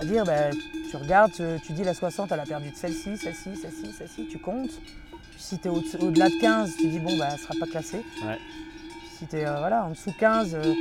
Dire, 0.05 0.23
ben, 0.25 0.55
tu 0.89 0.95
regardes, 0.97 1.31
tu, 1.33 1.43
tu 1.67 1.73
dis 1.73 1.83
la 1.83 1.93
60, 1.93 2.31
elle 2.31 2.39
a 2.39 2.45
perdu 2.45 2.71
de 2.71 2.75
celle-ci, 2.75 3.15
celle-ci, 3.17 3.55
celle-ci, 3.61 3.91
celle-ci, 3.95 4.27
tu 4.27 4.39
comptes. 4.39 4.71
Puis 4.71 5.39
si 5.39 5.59
tu 5.59 5.67
es 5.67 5.71
au-delà 5.71 6.29
de 6.29 6.39
15, 6.41 6.75
tu 6.77 6.87
dis, 6.87 6.99
bon, 6.99 7.15
ben, 7.17 7.27
elle 7.31 7.39
sera 7.39 7.53
pas 7.59 7.67
classée. 7.67 8.01
Ouais. 8.25 8.39
Si 9.19 9.27
tu 9.27 9.35
es 9.35 9.43
voilà, 9.45 9.85
en 9.85 9.89
dessous 9.91 10.09
de 10.09 10.15
15, 10.17 10.55
euh, 10.55 10.73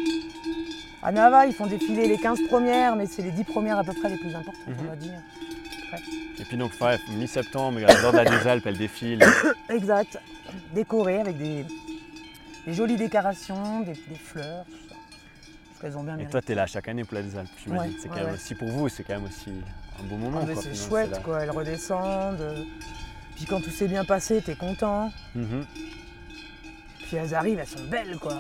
à 1.03 1.13
Nava, 1.13 1.47
ils 1.47 1.53
font 1.55 1.67
défiler 1.67 2.07
les 2.09 2.19
15 2.19 2.43
premières, 2.49 2.95
mais 2.97 3.07
c'est 3.07 3.23
les 3.23 3.31
10 3.33 3.45
premières 3.45 3.79
à 3.79 3.85
peu 3.85 3.93
près 3.93 4.09
les 4.09 4.17
plus 4.19 4.35
importantes, 4.35 4.67
Mhm. 4.69 4.77
on 4.81 4.91
va 4.91 4.97
dire. 4.97 5.21
Et 6.39 6.45
puis 6.45 6.57
donc, 6.57 6.73
ouais, 6.81 6.99
mi-septembre, 7.11 7.79
de 7.81 8.17
la 8.17 8.25
des 8.25 8.47
Alpes, 8.49 8.67
elle 8.67 8.79
défile. 8.79 9.23
Exact. 9.69 10.19
Décoré 10.75 11.21
avec 11.21 11.37
des, 11.37 11.65
des 12.67 12.75
jolies 12.75 12.97
décorations, 12.97 13.81
des, 13.81 13.93
des 13.93 14.15
fleurs, 14.17 14.65
tout 14.65 14.73
ça. 14.89 14.95
Parce 14.95 15.81
qu'elles 15.81 15.99
ont 15.99 16.03
bien 16.05 16.19
Et 16.19 16.27
toi, 16.27 16.41
tu 16.41 16.53
es 16.53 16.55
là 16.55 16.67
chaque 16.67 16.89
année 16.89 17.05
pour 17.05 17.15
la 17.15 17.23
des 17.23 17.37
Alpes, 17.37 17.49
j'imagine. 17.63 17.93
Ouais, 17.93 17.99
c'est 18.01 18.09
quand 18.09 18.15
ouais, 18.17 18.25
même 18.25 18.35
aussi 18.35 18.55
pour 18.55 18.69
vous, 18.69 18.89
c'est 18.89 19.03
quand 19.05 19.15
même 19.15 19.25
aussi 19.25 19.51
un 20.01 20.05
beau 20.05 20.17
moment. 20.17 20.41
Ah, 20.43 20.53
c'est 20.61 20.75
chouette, 20.75 21.21
quoi. 21.23 21.43
Elles 21.43 21.51
redescendent. 21.51 22.67
Puis 23.37 23.45
quand 23.45 23.61
tout 23.61 23.71
s'est 23.71 23.89
bien 23.89 24.05
passé, 24.05 24.41
t'es 24.41 24.55
content. 24.55 25.11
Mhm. 25.35 25.65
Puis 27.07 27.17
elles 27.17 27.35
arrivent, 27.35 27.59
elles 27.59 27.67
sont 27.67 27.85
belles, 27.91 28.17
quoi. 28.19 28.39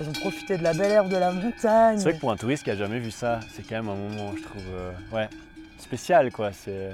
Elles 0.00 0.08
ont 0.08 0.12
profité 0.12 0.56
de 0.56 0.62
la 0.62 0.72
belle 0.72 0.92
herbe 0.92 1.08
de 1.10 1.16
la 1.16 1.30
montagne. 1.30 1.98
C'est 1.98 2.04
vrai 2.04 2.14
que 2.14 2.20
pour 2.20 2.30
un 2.32 2.36
touriste 2.36 2.64
qui 2.64 2.70
a 2.70 2.76
jamais 2.76 2.98
vu 2.98 3.10
ça, 3.10 3.40
c'est 3.54 3.62
quand 3.62 3.76
même 3.76 3.88
un 3.90 3.94
moment, 3.94 4.32
je 4.34 4.42
trouve, 4.42 4.62
euh, 4.72 4.92
ouais, 5.12 5.28
spécial, 5.78 6.32
quoi. 6.32 6.50
C'est, 6.52 6.90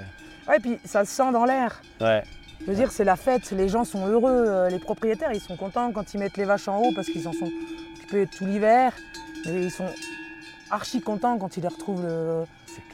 Ouais, 0.47 0.59
puis 0.59 0.77
ça 0.85 1.05
se 1.05 1.11
sent 1.11 1.31
dans 1.31 1.45
l'air. 1.45 1.81
ouais, 2.01 2.23
Je 2.61 2.65
veux 2.65 2.75
dire, 2.75 2.91
c'est 2.91 3.03
la 3.05 3.15
fête, 3.15 3.49
les 3.51 3.69
gens 3.69 3.85
sont 3.85 4.07
heureux, 4.07 4.45
euh, 4.47 4.69
les 4.69 4.79
propriétaires, 4.79 5.31
ils 5.33 5.39
sont 5.41 5.55
contents 5.55 5.91
quand 5.93 6.13
ils 6.13 6.17
mettent 6.19 6.35
les 6.37 6.43
vaches 6.45 6.67
en 6.67 6.79
haut 6.81 6.91
parce 6.95 7.07
qu'ils 7.07 7.27
en 7.27 7.33
sont 7.33 7.49
occupés 7.97 8.27
tout 8.27 8.45
l'hiver. 8.45 8.91
Et 9.45 9.63
ils 9.63 9.71
sont 9.71 9.87
archi 10.69 10.99
contents 11.01 11.37
quand 11.37 11.55
ils 11.55 11.61
les 11.61 11.67
retrouvent 11.69 12.03
le- 12.05 12.43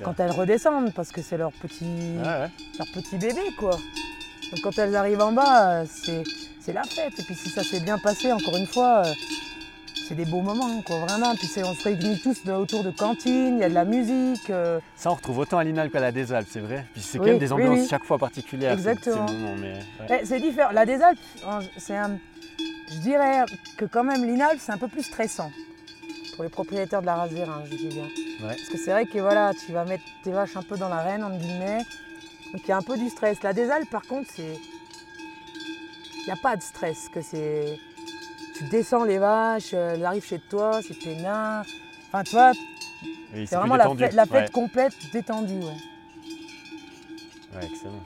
quand 0.03 0.19
elles 0.19 0.31
redescendent 0.31 0.93
parce 0.93 1.11
que 1.11 1.21
c'est 1.23 1.37
leur 1.37 1.51
petit, 1.53 1.85
Ouais, 2.17 2.23
ouais. 2.23 2.49
leur 2.77 2.87
petit 2.93 3.17
bébé 3.17 3.41
quoi. 3.57 3.71
Donc 3.71 4.61
quand 4.63 4.77
elles 4.77 4.95
arrivent 4.95 5.21
en 5.21 5.31
bas, 5.31 5.81
euh, 5.81 5.85
c'est 6.59 6.73
la 6.73 6.83
fête. 6.83 7.19
Et 7.19 7.23
puis 7.23 7.35
si 7.35 7.49
ça 7.49 7.63
s'est 7.63 7.79
bien 7.81 7.97
passé, 7.97 8.31
encore 8.31 8.55
une 8.57 8.67
fois, 8.67 9.03
c'est 10.15 10.23
des 10.25 10.29
beaux 10.29 10.41
moments 10.41 10.81
quoi, 10.83 10.99
vraiment. 10.99 11.33
Puis 11.35 11.49
on 11.63 11.73
se 11.73 11.83
réunit 11.83 12.19
tous 12.21 12.47
autour 12.49 12.83
de 12.83 12.91
cantines, 12.91 13.55
il 13.57 13.59
y 13.59 13.63
a 13.63 13.69
de 13.69 13.73
la 13.73 13.85
musique. 13.85 14.49
euh, 14.49 14.79
Ça, 14.95 15.11
on 15.11 15.15
retrouve 15.15 15.39
autant 15.39 15.57
à 15.57 15.63
l'Inal 15.63 15.89
qu'à 15.89 15.99
la 15.99 16.11
des 16.11 16.31
Alpes, 16.31 16.47
c'est 16.51 16.59
vrai. 16.59 16.85
Puis 16.93 17.01
c'est 17.01 17.17
quand 17.17 17.23
Oui, 17.23 17.29
même 17.31 17.39
des 17.39 17.51
ambiances 17.51 17.79
oui. 17.79 17.87
chaque 17.89 18.03
fois 18.03 18.17
particulières. 18.19 18.73
Exactement. 18.73 19.25
Ouais. 19.25 19.79
Eh, 20.21 20.25
c'est 20.25 20.39
différent. 20.39 20.71
La 20.71 20.85
des 20.85 21.01
Alpes, 21.01 21.19
en- 21.45 21.59
c'est 21.77 21.95
un. 21.97 22.17
Je 22.91 22.97
dirais 22.99 23.43
que 23.77 23.85
quand 23.85 24.03
même 24.03 24.23
l'Inalp, 24.25 24.59
c'est 24.59 24.71
un 24.71 24.77
peu 24.77 24.87
plus 24.87 25.03
stressant 25.03 25.51
pour 26.35 26.43
les 26.43 26.49
propriétaires 26.49 27.01
de 27.01 27.05
la 27.07 27.15
race 27.15 27.31
des 27.31 27.43
reins, 27.43 27.63
je 27.71 27.75
dis 27.75 27.87
bien. 27.87 28.03
Ouais. 28.03 28.55
Parce 28.55 28.69
que 28.69 28.77
c'est 28.77 28.91
vrai 28.91 29.05
que 29.05 29.17
voilà, 29.19 29.51
tu 29.65 29.71
vas 29.71 29.83
mettre 29.85 30.03
tes 30.23 30.31
vaches 30.31 30.55
un 30.57 30.61
peu 30.63 30.77
dans 30.77 30.89
l'arène, 30.89 31.23
entre 31.23 31.37
guillemets. 31.39 31.79
Donc 32.51 32.61
il 32.63 32.67
y 32.67 32.71
a 32.71 32.77
un 32.77 32.81
peu 32.83 32.97
du 32.97 33.09
stress. 33.09 33.41
La 33.41 33.53
des 33.53 33.69
Alpes, 33.71 33.89
par 33.89 34.03
contre, 34.03 34.29
c'est. 34.35 34.57
Il 36.17 36.25
n'y 36.27 36.31
a 36.31 36.35
pas 36.41 36.55
de 36.55 36.61
stress. 36.61 37.09
que 37.09 37.21
c'est. 37.21 37.79
Tu 38.57 38.63
descends 38.65 39.03
les 39.03 39.17
vaches, 39.17 39.71
euh, 39.73 39.95
elles 39.95 40.05
arrivent 40.05 40.25
chez 40.25 40.39
toi, 40.39 40.79
c'est 40.87 40.93
peinard. 40.99 41.65
Enfin, 42.07 42.23
tu 42.23 42.31
vois, 42.31 42.51
Oui, 43.33 43.47
c'est 43.47 43.55
vraiment 43.55 43.75
la 43.75 43.89
fête, 43.95 44.13
la 44.13 44.25
fête 44.25 44.45
Ouais. 44.45 44.49
complète 44.51 44.93
détendue. 45.11 45.53
Ouais. 45.59 45.77
Ouais, 47.55 47.65
excellent. 47.65 48.03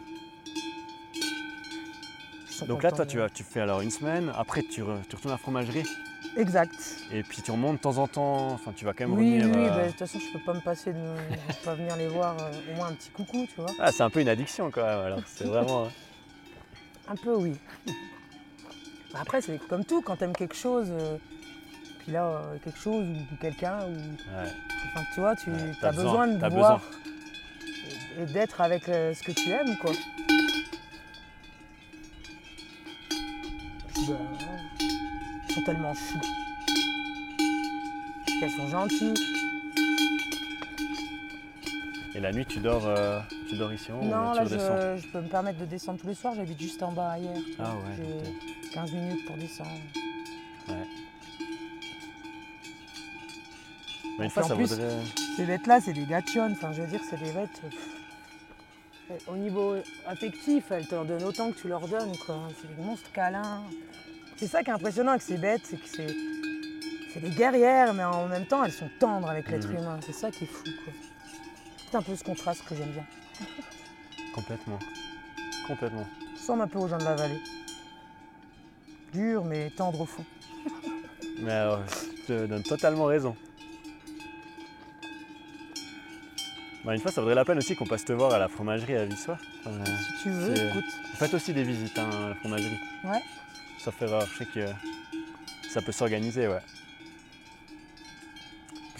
Donc 2.67 2.81
là, 2.83 2.91
toi, 2.91 3.05
tu, 3.05 3.19
tu 3.33 3.43
fais 3.43 3.59
alors 3.61 3.81
une 3.81 3.91
semaine, 3.91 4.31
après 4.35 4.63
tu, 4.63 4.81
re- 4.81 5.01
tu 5.07 5.15
retournes 5.15 5.31
à 5.31 5.35
la 5.35 5.37
fromagerie, 5.37 5.83
Exact. 6.37 6.73
et 7.11 7.21
puis 7.21 7.41
tu 7.43 7.51
remontes 7.51 7.75
de 7.75 7.81
temps 7.81 7.97
en 7.99 8.07
temps, 8.07 8.47
enfin 8.51 8.73
tu 8.75 8.83
vas 8.83 8.93
quand 8.93 9.07
même 9.07 9.15
Oui, 9.15 9.35
oui, 9.35 9.43
revenir. 9.43 9.55
oui, 9.59 9.67
euh, 9.67 9.75
bah, 9.75 9.83
de 9.85 9.89
toute 9.91 9.99
façon, 9.99 10.17
je 10.19 10.31
peux 10.33 10.43
pas 10.43 10.53
me 10.55 10.61
passer 10.61 10.91
de, 10.91 10.97
de 10.97 11.63
pas 11.65 11.75
venir 11.75 11.95
les 11.97 12.07
voir, 12.07 12.35
euh, 12.41 12.51
au 12.71 12.75
moins 12.77 12.87
un 12.87 12.93
petit 12.93 13.09
coucou, 13.11 13.45
tu 13.47 13.61
vois. 13.61 13.69
Ah, 13.79 13.91
c'est 13.91 14.01
un 14.01 14.09
peu 14.09 14.21
une 14.21 14.27
addiction 14.29 14.71
quand 14.71 14.81
même, 14.83 14.99
alors 15.05 15.19
c'est 15.27 15.43
vraiment... 15.45 15.85
hein. 15.87 15.91
Un 17.09 17.15
peu, 17.15 17.35
oui. 17.35 17.53
Bah, 19.13 19.19
Après, 19.21 19.41
c'est 19.41 19.57
comme 19.67 19.85
tout, 19.85 20.01
quand 20.01 20.17
t'aimes 20.17 20.35
quelque 20.35 20.55
chose, 20.55 20.87
euh, 20.91 21.17
puis 21.99 22.11
là, 22.11 22.25
euh, 22.25 22.57
quelque 22.63 22.79
chose 22.79 23.05
ou 23.07 23.35
quelqu'un, 23.41 23.79
ou 23.85 23.91
Ouais. 23.91 24.51
enfin, 24.93 25.05
tu 25.13 25.19
vois, 25.19 25.35
tu 25.35 25.49
Ouais, 25.49 25.55
as 25.71 25.81
t'as 25.81 25.91
besoin, 25.91 26.27
de 26.27 26.39
t'as 26.39 26.49
voir 26.49 26.81
et, 28.17 28.21
et 28.21 28.25
d'être 28.25 28.61
avec 28.61 28.87
euh, 28.89 29.13
ce 29.13 29.23
que 29.23 29.31
tu 29.31 29.49
aimes, 29.49 29.77
quoi. 29.77 29.91
Puis, 33.93 34.05
bah, 34.09 34.15
ils 35.49 35.53
sont 35.53 35.61
tellement. 35.63 35.93
Puis 38.25 38.39
Elles 38.43 38.51
sont 38.51 38.67
gentilles. 38.67 39.13
Et 42.13 42.19
la 42.19 42.31
nuit, 42.31 42.45
tu 42.47 42.59
dors, 42.59 42.87
tu 43.47 43.57
dors 43.57 43.71
ici 43.71 43.91
en 43.91 43.99
haut 43.99 44.05
Non, 44.05 44.31
ou 44.31 44.33
tu 44.47 44.55
là, 44.55 44.95
je, 44.95 45.01
je 45.01 45.07
peux 45.07 45.21
me 45.21 45.27
permettre 45.27 45.59
de 45.59 45.65
descendre 45.65 45.99
tous 45.99 46.07
les 46.07 46.15
soirs. 46.15 46.33
J'habite 46.35 46.59
juste 46.59 46.81
en 46.81 46.91
bas 46.91 47.15
tu 47.19 47.27
Ah 47.59 47.75
ouais, 47.75 48.23
15 48.77 48.91
minutes 48.91 49.25
pour 49.25 49.35
descendre. 49.37 49.71
Mais 50.67 50.75
une 54.19 54.25
Enfin, 54.25 54.29
fois, 54.29 54.43
en 54.43 54.47
ça 54.49 54.55
plus-. 54.55 54.69
Ces 55.35 55.45
bêtes-là, 55.45 55.79
c'est 55.81 55.93
des 55.93 56.05
gachonnes. 56.05 56.51
Enfin, 56.51 56.71
je 56.73 56.83
veux 56.83 56.87
dire, 56.87 57.01
c'est 57.09 57.17
des 57.19 57.31
bêtes. 57.31 57.59
euh, 57.63 57.69
pff, 57.69 59.27
Au 59.27 59.35
niveau 59.35 59.75
affectif, 60.05 60.65
elles 60.69 60.85
t'en 60.87 61.05
donnent 61.05 61.23
autant 61.23 61.51
que 61.51 61.59
tu 61.59 61.67
leur 61.67 61.87
donnes. 61.87 62.15
quoi. 62.23 62.37
C'est 62.61 62.67
des 62.75 62.83
monstres 62.83 63.11
câlins. 63.11 63.63
C'est 64.35 64.45
ça 64.47 64.61
qui 64.63 64.69
est 64.69 64.73
impressionnant 64.73 65.11
avec 65.13 65.23
ces 65.23 65.37
bêtes, 65.37 65.61
c'est 65.65 65.77
que 65.77 65.87
c'est. 65.87 66.15
Des 67.19 67.31
guerrières, 67.31 67.95
mais 67.95 68.03
en 68.03 68.27
même 68.27 68.45
temps, 68.45 68.63
elles 68.63 68.71
sont 68.71 68.91
tendres 68.99 69.27
avec 69.27 69.49
l'être 69.49 69.67
Mhm. 69.69 69.77
humain. 69.77 69.99
C'est 70.05 70.13
ça 70.13 70.29
qui 70.29 70.43
est 70.43 70.47
fou. 70.47 70.65
quoi. 70.83 70.93
C'est 71.89 71.97
un 71.97 72.03
peu 72.03 72.15
ce 72.15 72.23
contraste 72.23 72.63
que 72.69 72.75
j'aime 72.75 72.91
bien. 72.91 73.05
Complètement. 74.35 74.77
Complètement. 75.65 76.05
Je 76.35 76.39
ressemble 76.39 76.61
un 76.61 76.67
peu 76.67 76.77
aux 76.77 76.87
gens 76.87 76.99
de 76.99 77.03
la 77.05 77.15
vallée. 77.15 77.41
Dur, 79.13 79.43
mais 79.45 79.69
tendre 79.71 80.01
au 80.01 80.05
fond. 80.05 80.23
Mais 81.39 81.51
alors, 81.51 81.79
je 81.87 82.25
te 82.27 82.45
donne 82.45 82.63
totalement 82.63 83.05
raison. 83.05 83.35
Bah, 86.83 86.93
une 86.95 87.01
fois, 87.01 87.11
ça 87.11 87.21
vaudrait 87.21 87.35
la 87.35 87.45
peine 87.45 87.57
aussi 87.57 87.75
qu'on 87.75 87.85
passe 87.85 88.05
te 88.05 88.13
voir 88.13 88.33
à 88.33 88.39
la 88.39 88.47
fromagerie 88.47 88.95
à 88.95 89.05
Vissois. 89.05 89.37
Enfin, 89.65 89.71
euh, 89.71 89.85
Si 89.85 90.23
tu 90.23 90.29
veux, 90.29 90.53
écoute. 90.69 90.83
vous 91.11 91.17
faites 91.17 91.33
aussi 91.33 91.53
des 91.53 91.63
visites 91.63 91.97
hein, 91.99 92.09
à 92.25 92.29
la 92.29 92.35
fromagerie. 92.35 92.79
Ouais. 93.03 93.21
Ça 93.79 93.91
fait 93.91 94.05
rare, 94.05 94.25
je 94.25 94.37
sais 94.37 94.45
que 94.45 94.65
ça 95.69 95.81
peut 95.81 95.91
s'organiser, 95.91 96.47
ouais. 96.47 96.59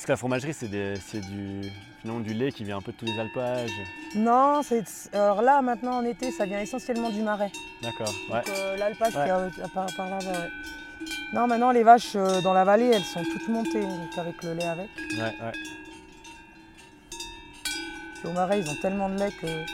Que 0.08 0.14
la 0.14 0.18
fromagerie, 0.18 0.54
c'est 0.54 0.70
du, 0.70 1.64
finalement 2.00 2.22
du 2.22 2.34
lait 2.34 2.54
qui 2.54 2.64
vient 2.64 2.78
un 2.78 2.82
peu 2.82 2.94
de 2.94 2.98
tous 2.98 3.04
les 3.04 3.20
alpages. 3.20 3.70
Non, 4.16 4.62
c'est. 4.64 4.86
Alors 5.14 5.42
là, 5.42 5.62
maintenant 5.62 5.98
en 5.98 6.06
été, 6.06 6.32
ça 6.32 6.46
vient 6.46 6.62
essentiellement 6.62 7.10
du 7.10 7.22
marais. 7.22 7.52
D'accord, 7.84 8.14
ouais. 8.32 8.40
Euh, 8.48 8.78
l'alpage 8.78 9.14
Ouais. 9.18 9.26
qui 9.54 9.60
est 9.60 9.74
par, 9.74 9.86
par 9.98 10.10
là-bas, 10.10 10.32
ouais. 10.32 10.50
Non, 11.34 11.46
maintenant 11.48 11.72
les 11.72 11.84
vaches 11.84 12.16
euh, 12.16 12.40
dans 12.40 12.54
la 12.54 12.64
vallée, 12.64 12.86
elles 12.94 13.04
sont 13.04 13.22
toutes 13.22 13.50
montées, 13.50 13.82
donc 13.82 14.18
avec 14.18 14.42
le 14.44 14.54
lait 14.54 14.64
avec. 14.64 14.90
ouais, 15.12 15.20
ouais. 15.20 15.52
Puis 17.12 18.30
au 18.30 18.32
marais, 18.32 18.62
ils 18.62 18.70
ont 18.70 18.76
tellement 18.82 19.10
de 19.10 19.20
lait 19.20 19.32
que 19.42 19.66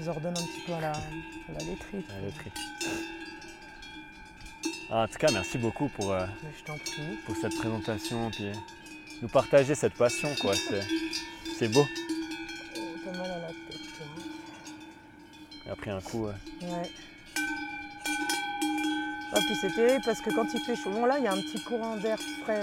ils 0.00 0.08
ordonnent 0.08 0.38
un 0.38 0.46
petit 0.46 0.62
peu 0.66 0.72
à 0.72 0.80
la, 0.80 0.92
à 0.92 1.52
la 1.52 1.58
laiterie. 1.66 2.02
La 2.08 2.20
laiterie. 2.22 2.52
Ah, 4.90 5.02
en 5.02 5.06
tout 5.06 5.18
cas, 5.18 5.28
merci 5.34 5.58
beaucoup 5.58 5.88
pour, 5.88 6.12
euh, 6.12 6.24
Je 6.66 6.72
prie. 6.72 7.18
pour 7.26 7.36
cette 7.36 7.58
présentation, 7.58 8.30
puis 8.30 8.52
nous 9.22 9.28
partager 9.28 9.74
cette 9.74 9.94
passion, 9.94 10.28
quoi. 10.40 10.54
C'est, 11.58 11.68
beau. 11.68 11.84
Oh, 12.76 12.80
T'as 13.04 13.18
mal 13.18 13.30
à 13.30 13.38
la 13.38 13.46
tête, 13.48 13.80
toi. 13.96 14.06
Et 15.66 15.70
après 15.70 15.90
un 15.90 16.00
coup, 16.00 16.26
euh, 16.26 16.32
Ouais. 16.62 16.90
Ah, 19.30 19.40
puis 19.40 19.54
c'est 19.60 19.74
terrible 19.74 20.02
parce 20.06 20.20
que 20.22 20.30
quand 20.30 20.46
il 20.54 20.60
fait 20.60 20.74
chaud, 20.74 20.90
bon 20.90 21.04
là 21.04 21.18
il 21.18 21.24
y 21.24 21.26
a 21.26 21.32
un 21.32 21.36
petit 21.40 21.60
courant 21.62 21.96
d'air 21.96 22.18
frais, 22.42 22.62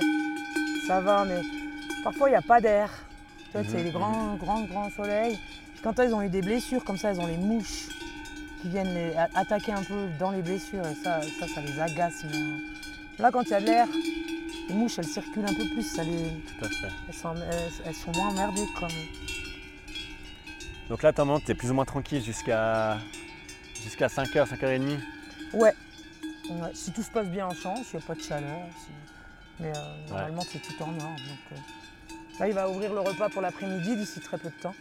ça 0.88 1.00
va, 1.00 1.24
mais 1.24 1.40
parfois 2.04 2.28
il 2.30 2.32
n'y 2.32 2.38
a 2.38 2.42
pas 2.42 2.60
d'air. 2.60 2.90
Tu 3.52 3.58
vois, 3.60 3.64
c'est 3.70 3.78
Mhm, 3.78 3.84
les 3.84 3.92
grands, 3.92 4.36
grands, 4.36 4.64
grands 4.64 4.90
soleils. 4.90 5.38
Quand 5.84 6.00
elles 6.00 6.16
ont 6.16 6.24
eu 6.24 6.30
des 6.30 6.42
blessures 6.42 6.84
comme 6.84 6.98
ça, 6.98 7.12
elles 7.12 7.20
ont 7.20 7.28
les 7.28 7.38
mouches 7.38 7.86
qui 8.62 8.70
viennent 8.70 8.96
les 8.96 9.14
a- 9.16 9.30
attaquer 9.36 9.74
un 9.74 9.84
peu 9.84 10.08
dans 10.20 10.32
les 10.32 10.42
blessures 10.42 10.88
et 10.88 10.96
ça, 11.04 11.22
ça, 11.40 11.48
ça 11.54 11.62
les 11.62 11.80
agace. 11.80 12.26
Là 13.20 13.30
quand 13.32 13.44
il 13.44 13.52
y 13.52 13.54
a 13.54 13.62
de 13.62 13.66
l'air, 13.68 13.88
les 14.70 14.76
mouches 14.76 14.98
elles 15.00 15.06
circulent 15.08 15.46
un 15.46 15.54
peu 15.54 15.66
plus, 15.70 15.94
tout 15.94 16.00
à 16.02 16.70
fait. 16.70 16.88
elles, 17.08 17.14
sont, 17.14 17.36
elles- 17.36 17.72
elles 17.86 17.96
sont 17.96 18.12
moins 18.12 18.30
emmerdées 18.30 18.66
comme. 18.80 18.90
Donc 20.90 21.02
là, 21.04 21.12
maman, 21.18 21.40
t'es 21.40 21.56
plus 21.56 21.72
ou 21.72 21.74
moins 21.74 21.86
tranquille 21.86 22.24
jusqu'à, 22.24 22.98
jusqu'à 23.84 24.08
5h, 24.08 24.46
5h30. 24.48 25.00
Ouais. 25.54 25.74
Ouais, 26.50 26.70
Si 26.74 26.92
tout 26.92 27.02
se 27.02 27.10
passe 27.10 27.28
bien 27.28 27.48
en 27.48 27.54
champ, 27.56 27.76
s'il 27.84 27.98
n'y 27.98 28.04
a 28.04 28.08
pas 28.08 28.14
de 28.16 28.22
chaleur. 28.22 28.60
si- 28.80 28.92
Mais 29.60 29.70
euh, 29.76 30.08
normalement, 30.10 30.44
c'est 30.52 30.60
tout 30.62 30.84
en. 30.84 30.88
Donc, 30.92 31.00
euh, 31.52 31.56
Là, 32.40 32.50
il 32.50 32.54
va 32.54 32.70
ouvrir 32.70 32.94
le 32.94 33.00
repas 33.00 33.30
pour 33.30 33.42
l'après-midi 33.42 33.96
d'ici 33.96 34.20
très 34.20 34.38
peu 34.38 34.50
de 34.50 34.62
temps. 34.62 34.76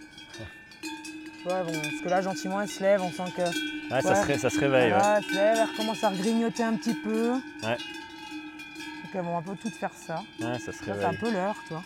Ouais, 1.47 1.63
bon, 1.63 1.73
parce 1.73 2.01
que 2.03 2.09
là, 2.09 2.21
gentiment, 2.23 2.61
elle 2.61 2.69
se 2.69 2.81
lève, 2.83 3.01
on 3.03 3.11
sent 3.13 3.31
que. 3.37 3.43
Ouais, 3.95 4.03
Ça, 4.03 4.27
se, 4.27 4.39
ça 4.39 4.51
se 4.51 4.59
réveille, 4.59 4.93
ouais. 4.93 4.99
Elle 5.19 5.23
se 5.25 5.33
lève, 5.35 5.57
elle 5.59 5.69
recommence 5.71 6.03
à 6.03 6.11
grignoter 6.11 6.63
un 6.65 6.75
petit 6.77 6.95
peu. 6.95 7.35
Ouais. 7.63 7.77
Elles 9.15 9.21
vont 9.23 9.39
un 9.39 9.43
peu 9.43 9.55
toutes 9.61 9.75
faire 9.75 9.93
ça. 9.95 10.21
Ouais, 10.41 10.59
ça 10.59 10.73
c'est 10.73 10.91
un 10.91 11.15
peu 11.15 11.31
l'heure, 11.33 11.55
toi. 11.69 11.83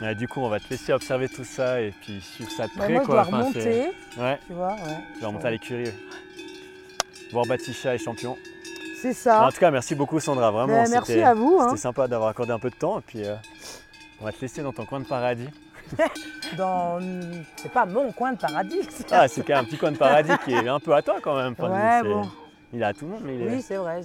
Ouais, 0.00 0.14
du 0.14 0.28
coup, 0.28 0.40
on 0.40 0.48
va 0.48 0.60
te 0.60 0.68
laisser 0.70 0.92
observer 0.92 1.28
tout 1.28 1.44
ça 1.44 1.80
et 1.80 1.90
puis 2.02 2.20
suivre 2.20 2.50
ça 2.50 2.64
de 2.66 2.72
Bah, 2.76 2.84
près, 2.84 2.92
moi, 2.92 3.02
je 3.02 3.06
quoi. 3.06 3.14
dois 3.14 3.22
Enfin, 3.26 3.36
remonter, 3.38 3.86
Ouais, 4.18 4.38
tu 4.46 4.52
vois, 4.52 4.74
ouais. 4.74 4.98
tu 5.14 5.20
vas 5.20 5.26
remonter 5.28 5.46
à 5.46 5.50
l'écurie. 5.50 5.90
Voir 7.32 7.46
Baticha 7.46 7.94
et 7.94 7.98
champion. 7.98 8.36
C'est 9.00 9.14
ça. 9.14 9.46
En 9.46 9.50
tout 9.50 9.58
cas, 9.58 9.70
merci 9.70 9.94
beaucoup, 9.94 10.20
Sandra. 10.20 10.50
Vraiment, 10.50 10.82
Ben, 10.84 10.90
merci 10.90 11.20
à 11.22 11.34
vous. 11.34 11.58
hein. 11.60 11.68
C'était 11.70 11.80
sympa 11.80 12.06
d'avoir 12.08 12.28
accordé 12.30 12.52
un 12.52 12.58
peu 12.58 12.70
de 12.70 12.74
temps. 12.76 12.98
Et 12.98 13.02
puis, 13.02 13.24
euh, 13.24 13.34
on 14.20 14.24
va 14.26 14.32
te 14.32 14.40
laisser 14.40 14.62
dans 14.62 14.72
ton 14.72 14.84
coin 14.84 15.00
de 15.00 15.06
paradis. 15.06 15.48
Dans... 16.56 16.98
C'est 17.56 17.72
pas 17.72 17.86
mon 17.86 18.12
coin 18.12 18.32
de 18.32 18.38
paradis. 18.38 18.82
ça. 18.90 19.22
Ah, 19.22 19.28
c'est 19.28 19.42
quand 19.42 19.54
même 19.54 19.62
un 19.62 19.64
petit 19.64 19.76
coin 19.78 19.92
de 19.92 19.96
paradis 19.96 20.32
qui 20.44 20.52
est 20.52 20.68
un 20.68 20.78
peu 20.80 20.94
à 20.94 21.02
toi 21.02 21.16
quand 21.22 21.36
même. 21.36 21.54
Enfin, 21.58 21.70
Ouais, 21.70 22.00
c'est- 22.02 22.08
bon. 22.08 22.30
Il 22.72 22.82
est 22.82 22.84
à 22.84 22.92
tout 22.92 23.04
le 23.06 23.12
monde, 23.12 23.22
mais 23.24 23.34
il 23.36 23.42
est. 23.42 23.50
Oui, 23.56 23.62
c'est 23.62 23.76
vrai. 23.76 24.02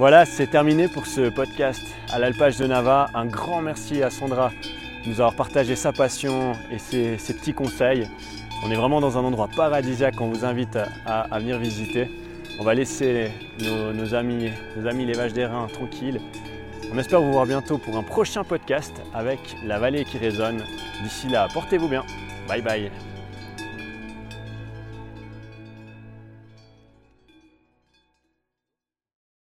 Voilà, 0.00 0.24
c'est 0.24 0.46
terminé 0.46 0.88
pour 0.88 1.04
ce 1.04 1.28
podcast 1.28 1.82
à 2.10 2.18
l'alpage 2.18 2.56
de 2.56 2.66
Nava. 2.66 3.10
Un 3.12 3.26
grand 3.26 3.60
merci 3.60 4.02
à 4.02 4.08
Sandra 4.08 4.50
de 5.04 5.10
nous 5.10 5.20
avoir 5.20 5.34
partagé 5.34 5.76
sa 5.76 5.92
passion 5.92 6.54
et 6.70 6.78
ses, 6.78 7.18
petits 7.34 7.52
conseils. 7.52 8.08
On 8.64 8.70
est 8.70 8.76
vraiment 8.76 9.02
dans 9.02 9.18
un 9.18 9.20
endroit 9.24 9.46
paradisiaque 9.54 10.16
qu'on 10.16 10.30
vous 10.30 10.46
invite 10.46 10.78
à, 11.04 11.38
venir 11.38 11.58
visiter. 11.58 12.08
On 12.58 12.64
va 12.64 12.72
laisser 12.72 13.30
nos, 13.62 13.92
nos 13.92 14.14
amis, 14.14 14.50
nos 14.74 14.88
amis 14.88 15.04
les 15.04 15.12
vaches 15.12 15.34
des 15.34 15.44
reins 15.44 15.66
tranquilles. 15.66 16.22
On 16.90 16.96
espère 16.96 17.20
vous 17.20 17.32
voir 17.32 17.44
bientôt 17.44 17.76
pour 17.76 17.98
un 17.98 18.02
prochain 18.02 18.42
podcast 18.42 19.02
avec 19.12 19.38
la 19.66 19.78
vallée 19.78 20.06
qui 20.06 20.16
résonne. 20.16 20.64
D'ici 21.02 21.28
là, 21.28 21.46
portez-vous 21.52 21.88
bien. 21.88 22.06
Bye 22.48 22.62
bye. 22.62 23.09